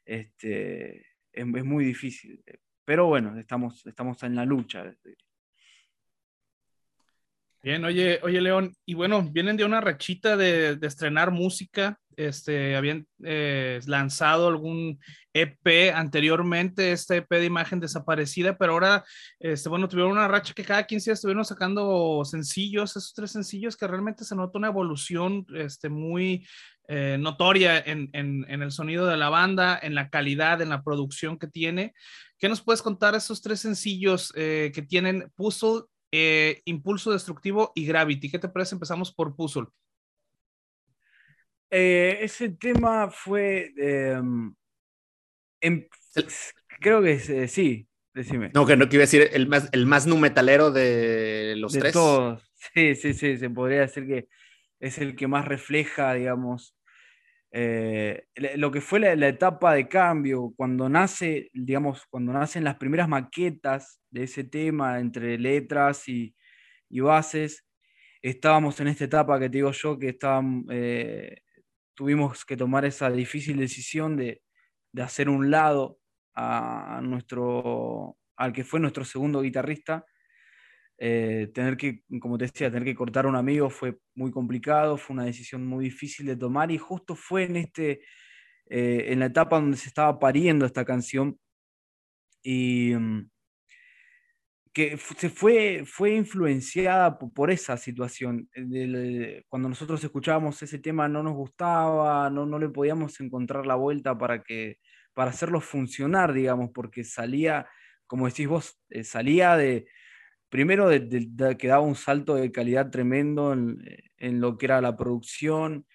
[0.06, 2.44] este, es, es muy difícil.
[2.90, 4.84] Pero bueno, estamos, estamos en la lucha.
[7.62, 12.76] Bien, oye, oye, León, y bueno, vienen de una rachita de, de estrenar música, este,
[12.76, 15.00] habían eh, lanzado algún
[15.34, 19.06] EP anteriormente, este EP de imagen desaparecida, pero ahora,
[19.38, 23.78] este, bueno, tuvieron una racha que cada 15 días estuvieron sacando sencillos, esos tres sencillos
[23.78, 26.44] que realmente se nota una evolución, este, muy
[26.92, 30.82] eh, notoria en, en, en el sonido de la banda, en la calidad, en la
[30.82, 31.94] producción que tiene.
[32.40, 37.86] ¿Qué nos puedes contar esos tres sencillos eh, que tienen Puzzle, eh, Impulso Destructivo y
[37.86, 38.32] Gravity?
[38.32, 38.74] ¿Qué te parece?
[38.74, 39.68] Empezamos por Puzzle.
[41.70, 43.72] Eh, ese tema fue.
[43.78, 44.20] eh,
[45.62, 45.88] em-
[46.80, 48.50] creo que es, eh, sí, decime.
[48.56, 51.80] No, que no que iba a decir el más, el más numetalero de los de
[51.82, 51.94] tres.
[51.94, 52.44] todos.
[52.74, 54.28] Sí, sí, sí, se podría decir que
[54.80, 56.76] es el que más refleja, digamos,
[57.52, 58.26] eh,
[58.56, 64.00] lo que fue la, etapa de cambio, cuando nace, digamos, cuando nacen las primeras maquetas
[64.10, 66.36] de ese tema entre letras y,
[66.90, 67.66] bases,
[68.22, 70.18] estábamos en esta etapa que te digo yo, que
[70.72, 71.42] eh,
[71.96, 74.42] tuvimos que tomar esa difícil decisión de,
[74.92, 76.00] de hacer un lado
[76.36, 80.06] a nuestro, al que fue nuestro segundo guitarrista.
[81.02, 84.98] Eh, tener que, como te decía, tener que cortar a un amigo fue muy complicado,
[84.98, 88.02] fue una decisión muy difícil de tomar y justo fue en, este,
[88.70, 91.40] eh, en la etapa donde se estaba pariendo esta canción
[92.44, 93.30] y mm,
[94.74, 98.50] que se fue, fue influenciada po- por, esa situación.
[98.54, 103.76] eh, cuando nosotros escuchábamos ese tema no nos gustaba, no, no le podíamos encontrar la
[103.76, 104.78] vuelta para, que,
[105.14, 107.68] para hacerlo funcionar, digamos, porque salía,
[108.08, 109.88] como decís vos, salía de,
[110.50, 113.84] primero que daba un salto de calidad tremendo en,
[114.18, 115.86] en lo que era la producción,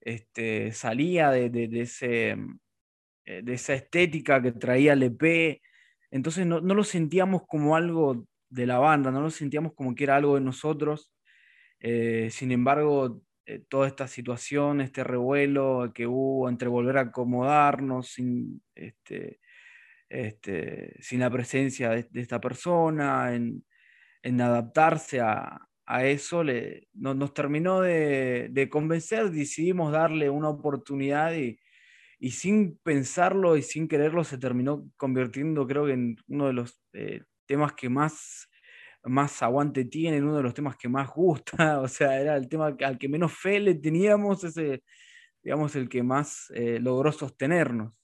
[0.00, 2.36] este, salía de, ese,
[3.24, 5.60] eh, de esa estética que traía el EP,
[6.10, 10.04] entonces no, no lo sentíamos como algo de la banda, no lo sentíamos como que
[10.04, 11.12] era algo de nosotros,
[11.80, 18.08] eh, sin embargo, eh, toda esta situación, este revuelo que hubo entre volver a acomodarnos
[18.08, 19.40] sin, este,
[20.08, 23.34] este, sin la presencia de, esta persona,
[24.28, 30.48] en adaptarse a, a eso, le, no- nos terminó de, de convencer, decidimos darle una
[30.50, 31.58] oportunidad y,
[32.18, 36.80] y sin pensarlo y sin quererlo se terminó convirtiendo creo que en uno de los
[36.94, 38.48] eh, temas que más,
[39.04, 42.48] más aguante tiene, en uno de los temas que más gusta, o sea, era el
[42.48, 44.82] tema al que menos fe le teníamos, ese,
[45.42, 47.94] digamos, el que más eh, logró sostenernos.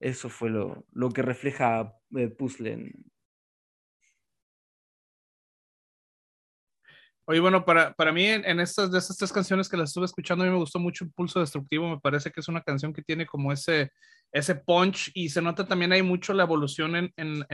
[0.00, 3.09] Eso fue lo, lo que refleja eh, Puzzle en,
[7.30, 10.04] Oye, bueno, para, para mí en, en estas, de estas tres canciones que las estuve
[10.06, 13.02] escuchando, a mí me gustó mucho Impulso Destructivo, me parece que es una canción que
[13.02, 13.92] tiene como ese,
[14.32, 17.46] ese punch y se nota también hay mucho la evolución en, en,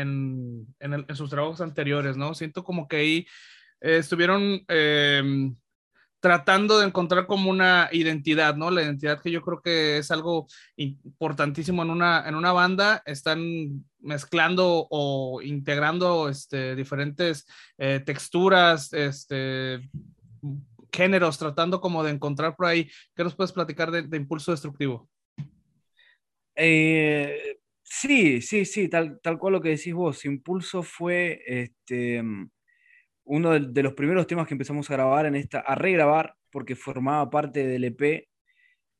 [0.80, 2.32] en, el- sus trabajos anteriores, ¿no?
[2.32, 3.26] Siento como que ahí
[3.82, 5.52] eh, estuvieron eh,
[6.26, 8.72] tratando de encontrar como una identidad, ¿no?
[8.72, 13.86] La identidad que yo creo que es algo importantísimo en una, en una banda, están
[14.00, 17.46] mezclando o integrando este, diferentes
[17.78, 19.88] eh, texturas, este,
[20.92, 22.90] géneros, tratando como de encontrar por ahí.
[23.14, 25.08] ¿Qué nos puedes platicar de, Impulso Destructivo?
[26.56, 30.24] Eh, sí, sí, sí, tal, tal cual lo que decís vos.
[30.24, 32.20] Impulso fue este,
[33.26, 37.28] uno de, los primeros temas que empezamos a grabar en esta, a regrabar, porque formaba
[37.28, 38.28] parte del EP.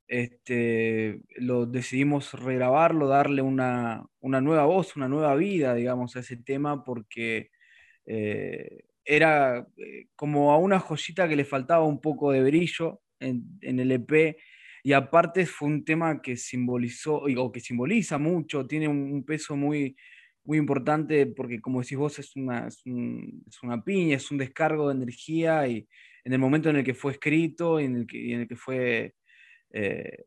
[0.08, 6.36] Este, lo decidimos regrabarlo, darle una, una nueva voz, una nueva vida, digamos, a ese
[6.36, 7.50] tema, porque
[8.04, 13.44] eh, era eh, como a una joyita que le faltaba un poco de brillo en,
[13.62, 14.36] en el EP.
[14.82, 19.96] Y aparte fue un tema que simbolizó, o que simboliza mucho, tiene un peso muy,
[20.46, 24.38] muy importante porque como decís vos es una, es, un- es una piña, es un
[24.38, 25.86] descargo de energía y
[26.24, 28.56] en el momento en el que fue escrito y en el que, en el que
[28.56, 29.14] fue,
[29.72, 30.24] eh,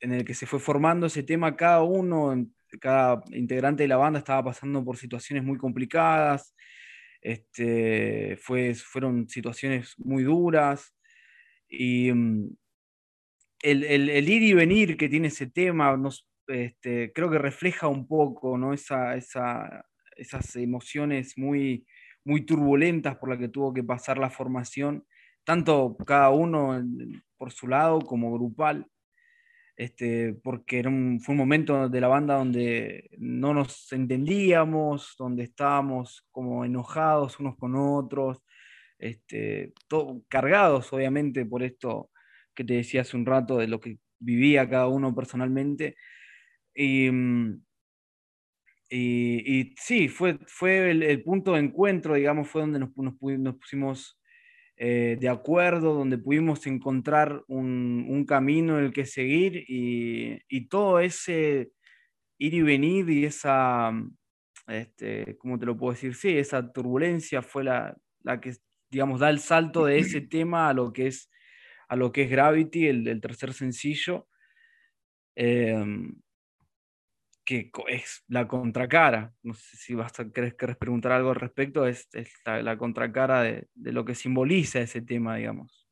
[0.00, 2.34] en el que se fue formando ese tema, cada uno,
[2.80, 6.54] cada integrante de la banda estaba pasando por situaciones muy complicadas,
[7.22, 10.94] este, fue, fueron situaciones muy duras
[11.68, 12.50] y mm,
[13.62, 17.88] el, el- el ir y venir que tiene ese tema, nos, este, creo que refleja
[17.88, 18.72] un poco ¿no?
[18.74, 19.86] Esa, esa-
[20.16, 21.86] esas emociones muy,
[22.24, 25.06] muy turbulentas por las que tuvo que pasar la formación,
[25.44, 26.80] tanto cada uno
[27.36, 28.86] por su lado como grupal,
[29.76, 35.44] este, porque era un, fue un momento de la banda donde no nos entendíamos, donde
[35.44, 38.38] estábamos como enojados unos con otros,
[38.98, 42.10] este, todo, cargados obviamente por esto
[42.54, 45.96] que te decía hace un rato de lo que vivía cada uno personalmente.
[46.74, 47.64] Y, mm,
[48.90, 54.20] y, sí, fue, fue el, punto de encuentro, digamos, fue donde nos, nos, pusimos
[54.76, 60.68] eh, de acuerdo, donde pudimos encontrar un, un, camino en el que seguir y, y,
[60.68, 61.72] todo ese
[62.38, 63.92] ir y venir y esa,
[64.68, 66.14] este, ¿cómo te lo puedo decir?
[66.14, 68.54] Sí, esa turbulencia fue la, la que,
[68.90, 71.30] digamos, da el salto de ese tema a lo que es,
[71.88, 74.28] a lo que es Gravity, el, el tercer sencillo.
[75.36, 76.14] Em,
[77.44, 79.32] que es la contracara.
[79.42, 82.08] No sé si vas a querer, preguntar algo al respecto, es,
[82.44, 85.86] la, contracara de, lo que simboliza ese tema, digamos.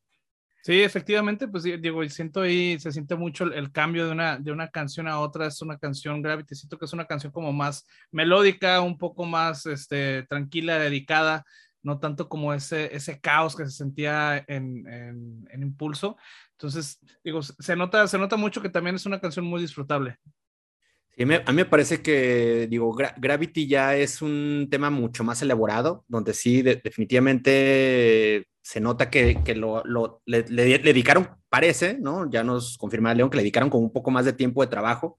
[0.62, 4.68] Sí, efectivamente, pues digo, siento ahí, se siente mucho el, cambio de una, de una
[4.68, 8.80] canción a otra, es una canción Gravity, siento que es una canción como más melódica,
[8.80, 11.44] un poco más este, tranquila, dedicada,
[11.82, 16.16] no tanto como ese, ese caos que se sentía en, en, Impulso.
[16.52, 20.16] Entonces, digo, se nota, se nota mucho que también es una canción muy disfrutable
[21.18, 26.32] a mí me parece que, digo, Gravity ya es un tema mucho más elaborado, donde
[26.32, 32.30] sí, definitivamente se nota que, lo, le, dedicaron, parece, ¿no?
[32.30, 35.18] Ya nos confirma León que le dedicaron como un poco más de tiempo de trabajo.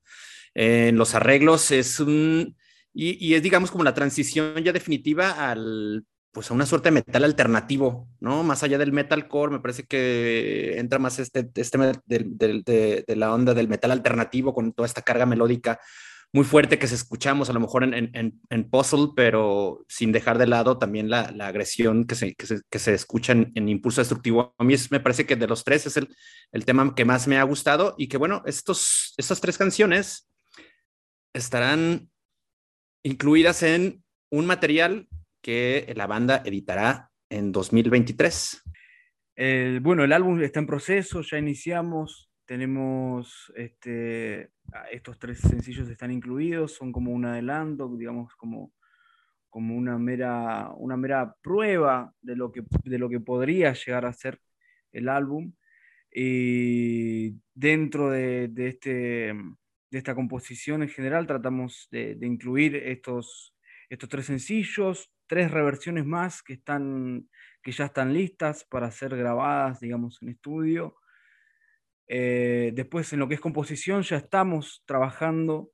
[0.56, 2.56] en los arreglos es un,
[2.94, 6.96] y, y, es digamos como la transición ya definitiva al pues a una suerte de
[6.96, 8.44] metal alternativo, ¿no?
[8.44, 13.68] Más allá del metalcore, me parece que entra más este, este de, la onda del
[13.70, 15.80] metal alternativo con toda esta carga melódica
[16.36, 20.40] muy fuerte que se escuchamos a lo mejor en, en, en Puzzle, pero sin dejar
[20.40, 24.02] de lado también la, la agresión que se, que se, que se escucha en, Impulso
[24.02, 24.56] Destructivo.
[24.58, 26.10] A mí me parece que de los tres es el,
[26.52, 30.28] el tema que más me ha gustado y que bueno, estos, estas tres canciones
[31.34, 32.10] estarán
[33.04, 35.08] incluidas en un material
[35.44, 38.64] que la banda editará en 2023.
[39.82, 44.52] bueno, el álbum está en proceso, ya iniciamos, tenemos este,
[44.92, 48.74] estos tres sencillos están incluidos, son como un adelanto, digamos, como,
[49.50, 54.14] como una, mera, una mera prueba de lo, que, de lo que podría llegar a
[54.14, 54.40] ser
[54.92, 55.54] el álbum.
[56.16, 63.56] Y dentro de, de, este, de esta composición en general tratamos de, de incluir estos,
[63.90, 67.30] estos tres sencillos, tres reversiones más que, están,
[67.62, 70.96] que ya están listas para ser grabadas, digamos, en estudio.
[72.08, 75.72] Eh, después, en lo que es composición, ya estamos trabajando.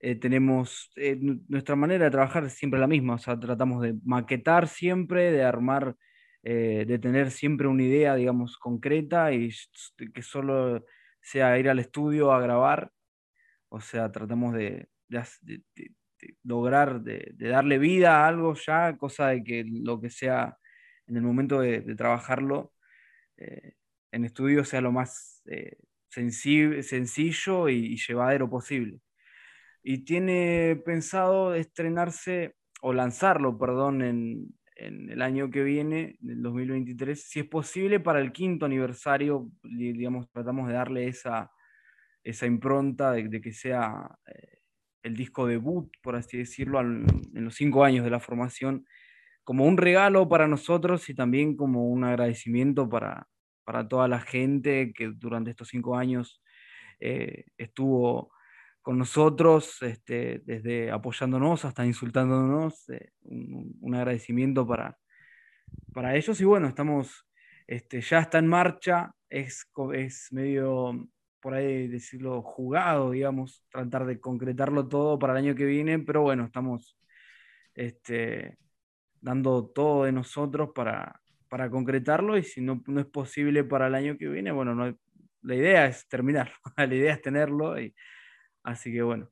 [0.00, 1.18] Eh, tenemos eh,
[1.48, 5.42] nuestra manera de trabajar es siempre la misma, o sea, tratamos de maquetar siempre, de
[5.42, 5.96] armar,
[6.42, 9.50] de tener siempre una idea, digamos, concreta y
[10.14, 10.84] que solo
[11.20, 12.92] sea ir al estudio a grabar.
[13.68, 14.88] O sea, tratamos de,
[16.44, 20.56] lograr de, darle vida a algo ya, cosa de que lo que sea
[21.06, 22.72] en el momento de, trabajarlo
[23.36, 23.74] eh,
[24.12, 25.76] en estudio sea lo más eh,
[26.08, 29.00] sencillo y, llevadero posible.
[29.82, 37.22] Y tiene pensado estrenarse o lanzarlo, perdón, en, el año que viene, en el 2023,
[37.22, 41.50] si es posible para el quinto aniversario, digamos, tratamos de darle esa,
[42.22, 44.55] esa impronta de, que sea eh,
[45.06, 48.84] el disco debut, por así decirlo, en los cinco años de la formación,
[49.44, 53.28] como un regalo para nosotros y también como un agradecimiento para,
[53.64, 56.42] para toda la gente que durante estos cinco años
[56.98, 58.32] eh, estuvo
[58.82, 64.98] con nosotros, este, desde apoyándonos hasta insultándonos, eh, un, agradecimiento para,
[65.94, 66.40] para ellos.
[66.40, 67.24] Y bueno, estamos,
[67.68, 71.08] este, ya está en marcha, es, es medio
[71.46, 76.22] por ahí decirlo, jugado, digamos, tratar de concretarlo todo para el año que viene, pero
[76.22, 76.98] bueno, estamos
[77.72, 78.58] este,
[79.20, 83.94] dando todo de nosotros para, para concretarlo y si no, no, es posible para el
[83.94, 84.92] año que viene, bueno, no,
[85.42, 87.94] la idea es terminar, la idea es tenerlo, y,
[88.64, 89.30] así que bueno.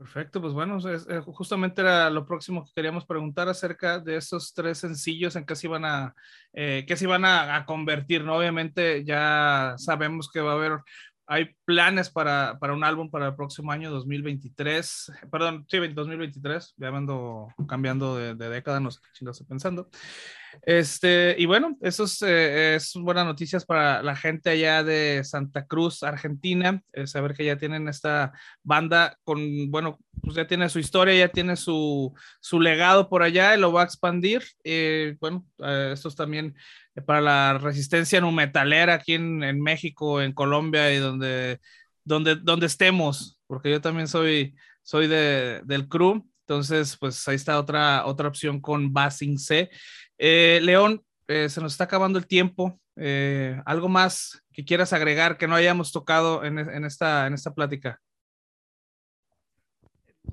[0.00, 4.78] Perfecto, pues bueno, eh, justamente era lo próximo que queríamos preguntar acerca de esos tres
[4.78, 6.14] sencillos en qué se iban a,
[6.54, 8.34] eh, qué se iban a, convertir, ¿no?
[8.34, 10.78] Obviamente ya sabemos que va a haber,
[11.26, 16.88] hay planes para, para un álbum para el próximo año 2023, perdón, sí, 2023, ya
[16.88, 19.90] ando cambiando de, de década, no sé qué chingados estoy pensando.
[20.62, 25.66] Este, y bueno, eso es, eh, es buenas noticias para la gente allá de Santa
[25.66, 28.32] Cruz, Argentina, eh, saber que ya tienen esta
[28.62, 33.54] banda con, bueno, pues ya tiene su historia, ya tiene su, su legado por allá
[33.54, 34.42] y lo va a expandir.
[34.64, 36.54] Eh, bueno, eh, esto es también
[37.06, 41.60] para la resistencia numetalera aquí en, en México, en Colombia y donde,
[42.04, 46.26] donde, donde estemos, porque yo también soy, soy de, del crew.
[46.50, 49.70] Entonces, pues ahí está otra, otra opción con Basing C.
[50.18, 52.80] Eh, León, eh, se nos está acabando el tiempo.
[52.96, 57.54] Eh, ¿Algo más que quieras agregar que no hayamos tocado en, en esta, en esta
[57.54, 58.00] plática?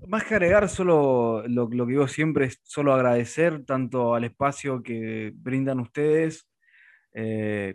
[0.07, 5.31] Más que agregar, solo lo, que digo siempre es solo agradecer tanto al espacio que
[5.35, 6.49] brindan ustedes,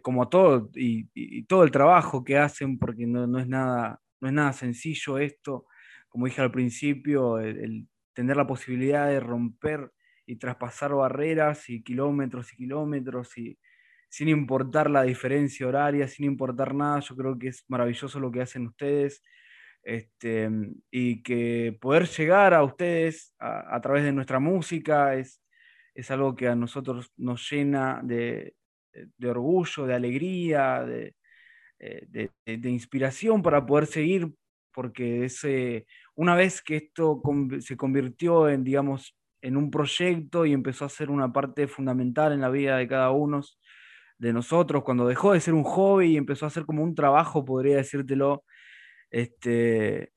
[0.03, 4.27] como a todo y, todo el trabajo que hacen, porque no, no es nada, no
[4.27, 5.67] es nada sencillo esto.
[6.09, 9.91] Como dije al principio, el tener la posibilidad de romper
[10.27, 13.59] y traspasar barreras y kilómetros y kilómetros y
[14.09, 18.43] sin importar la diferencia horaria, sin importar nada, yo creo que es maravilloso lo que
[18.43, 19.23] hacen ustedes
[19.83, 20.51] este,
[20.91, 25.43] y que poder llegar a ustedes a, través de nuestra música es,
[25.95, 28.55] es algo que a nosotros nos llena de,
[28.93, 31.15] de orgullo, de alegría, de,
[31.79, 34.33] eh, de- de- inspiración para poder seguir,
[34.73, 37.21] porque es, eh, una vez que esto
[37.61, 42.41] se convirtió en, digamos, en un proyecto y empezó a ser una parte fundamental en
[42.41, 43.41] la vida de cada uno
[44.19, 47.45] de nosotros, cuando dejó de ser un hobby y empezó a ser como un trabajo,
[47.45, 48.45] podría decírtelo,
[49.11, 50.13] este,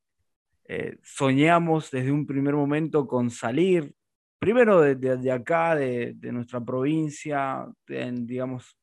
[0.67, 3.93] eh, soñamos desde un primer momento con salir,
[4.39, 8.77] primero de, de- de acá, de, de nuestra provincia, en, digamos,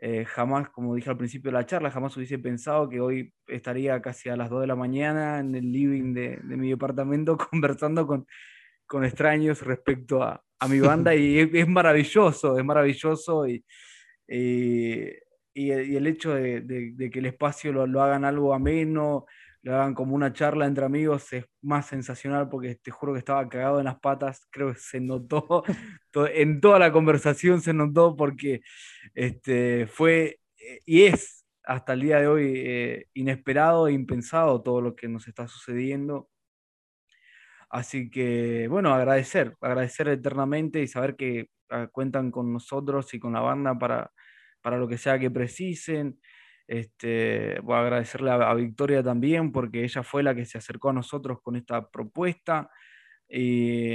[0.00, 4.00] eh, jamás, como dije al principio de la charla, jamás hubiese pensado que hoy estaría
[4.00, 8.06] casi a las 2 de la mañana en el living de, de mi departamento conversando
[8.06, 8.26] con,
[8.86, 11.14] con extraños respecto a, a mi banda.
[11.16, 13.64] Y es, es maravilloso, es maravilloso y,
[14.28, 15.04] y,
[15.54, 18.54] y el y el hecho de, de- de que el espacio lo, lo hagan algo
[18.54, 19.26] ameno,
[19.72, 23.78] hagan como una charla entre amigos es más sensacional porque te juro que estaba cagado
[23.78, 25.64] en las patas, creo que se notó,
[26.34, 28.60] en toda la conversación se notó porque
[29.14, 34.80] este, fue eh, y es hasta el día de hoy eh, inesperado e impensado todo
[34.80, 36.30] lo que nos está sucediendo.
[37.70, 43.34] Así que, bueno, agradecer, agradecer eternamente y saber que ah, cuentan con nosotros y con
[43.34, 44.10] la banda para,
[44.62, 46.18] para lo que sea que precisen.
[46.68, 50.90] Este, voy a agradecerle a, a Victoria también porque ella fue la que se acercó
[50.90, 52.70] a nosotros con esta propuesta.
[53.28, 53.94] Y,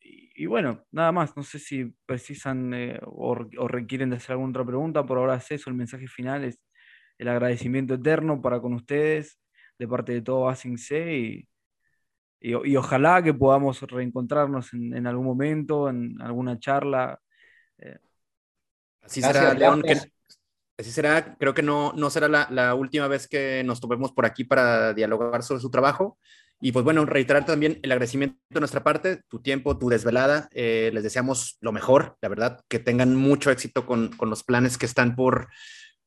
[0.00, 4.32] y- y bueno, nada más, no sé si precisan eh, o, o requieren de hacer
[4.32, 6.60] alguna otra pregunta, por ahora es eso, el mensaje final es
[7.18, 9.38] el agradecimiento eterno para con ustedes
[9.78, 11.48] de parte de todo Basing C y,
[12.40, 17.20] y, ojalá que podamos reencontrarnos en, en algún momento, en alguna charla.
[19.02, 19.82] Así Gracias, será, León.
[19.82, 20.12] que-.
[20.82, 21.36] Así será.
[21.38, 24.92] Creo que no, no será la, la última vez que nos topemos por aquí para
[24.92, 26.18] dialogar sobre su trabajo.
[26.60, 30.48] Y pues bueno, reiterar también el agradecimiento de nuestra parte, tu tiempo, tu desvelada.
[30.52, 34.78] Eh, les deseamos lo mejor, la verdad, que tengan mucho éxito con, con los planes
[34.78, 35.48] que están por,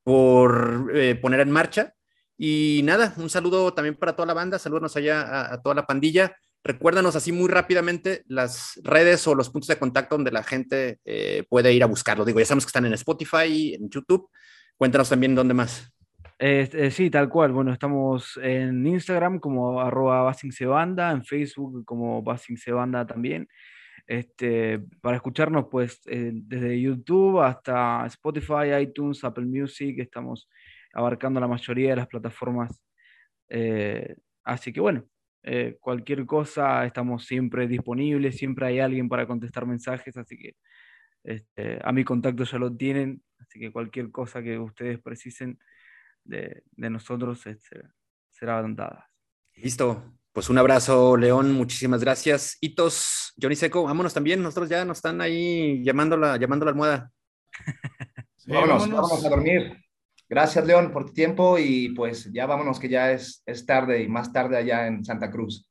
[0.04, 1.94] por eh, poner en marcha.
[2.38, 5.86] Y nada, un saludo también para toda la banda, saludos allá a, a toda la
[5.86, 6.38] pandilla.
[6.64, 11.44] Recuérdanos así muy rápidamente las redes o los puntos de contacto donde la gente eh,
[11.48, 12.26] puede ir a buscarlo.
[12.26, 14.30] Digo, ya sabemos que están en Spotify, en YouTube.
[14.78, 15.92] Cuéntanos también dónde más.
[16.38, 17.52] Eh, eh, sí, tal cual.
[17.52, 23.48] Bueno, estamos en Instagram como arroba en Facebook como basingsebanda también.
[24.08, 30.48] Este, para escucharnos, pues, eh, desde YouTube hasta Spotify, iTunes, Apple Music, estamos
[30.94, 32.84] abarcando la mayoría de las plataformas.
[33.50, 35.06] Eh, así que bueno,
[35.44, 40.56] eh, cualquier cosa, estamos siempre disponibles, siempre hay alguien para contestar mensajes, así que
[41.26, 45.60] este, a mi contacto ya lo tienen, así que cualquier cosa que ustedes precisen
[46.24, 47.82] de, de nosotros este,
[48.32, 49.10] será dada.
[49.56, 50.18] Listo.
[50.36, 51.54] Pues un abrazo, León.
[51.54, 52.58] Muchísimas gracias.
[52.60, 54.44] Hitos, Johnny Seco, vámonos también.
[54.44, 57.12] Nosotros ya nos están ahí llamando la, llamando la almohada.
[58.38, 59.02] Sí, vámonos, vámonos.
[59.10, 59.86] vámonos a dormir.
[60.30, 64.08] Gracias, León, por tu tiempo y pues ya vámonos que ya es, es tarde y
[64.08, 65.68] más tarde allá en Santa Cruz.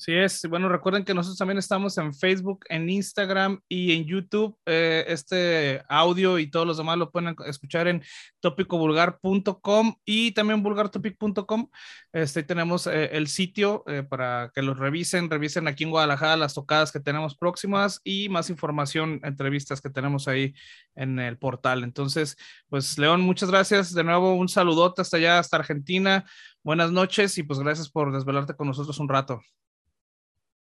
[0.00, 0.46] Sí es.
[0.48, 4.56] Bueno, recuerden que nosotros también estamos en Facebook, en Instagram y en YouTube.
[4.64, 8.02] Eh, este audio y todos los demás lo pueden escuchar en
[8.40, 11.68] tópicovulgar.com y también vulgartopic.com.
[12.14, 15.28] Este, tenemos eh, el sitio eh, para que los revisen.
[15.28, 20.28] Revisen aquí en Guadalajara las tocadas que tenemos próximas y más información, entrevistas que tenemos
[20.28, 20.54] ahí
[20.94, 21.84] en el portal.
[21.84, 22.38] Entonces,
[22.70, 23.92] pues León, muchas gracias.
[23.92, 26.24] De nuevo, un saludote hasta allá, hasta Argentina.
[26.62, 29.42] Buenas noches y pues gracias por desvelarte con nosotros un rato.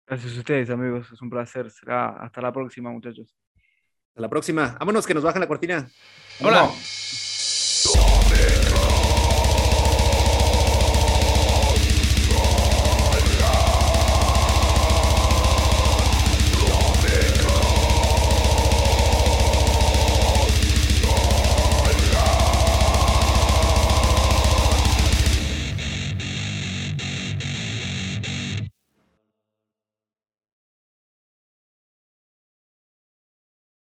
[0.09, 1.11] Gracias a ustedes, amigos.
[1.13, 1.71] Es un placer.
[1.71, 3.37] Será hasta la próxima, muchachos.
[4.09, 4.77] Hasta la próxima.
[4.79, 5.87] Vámonos, que nos bajan la cortina.
[6.41, 6.71] Hola.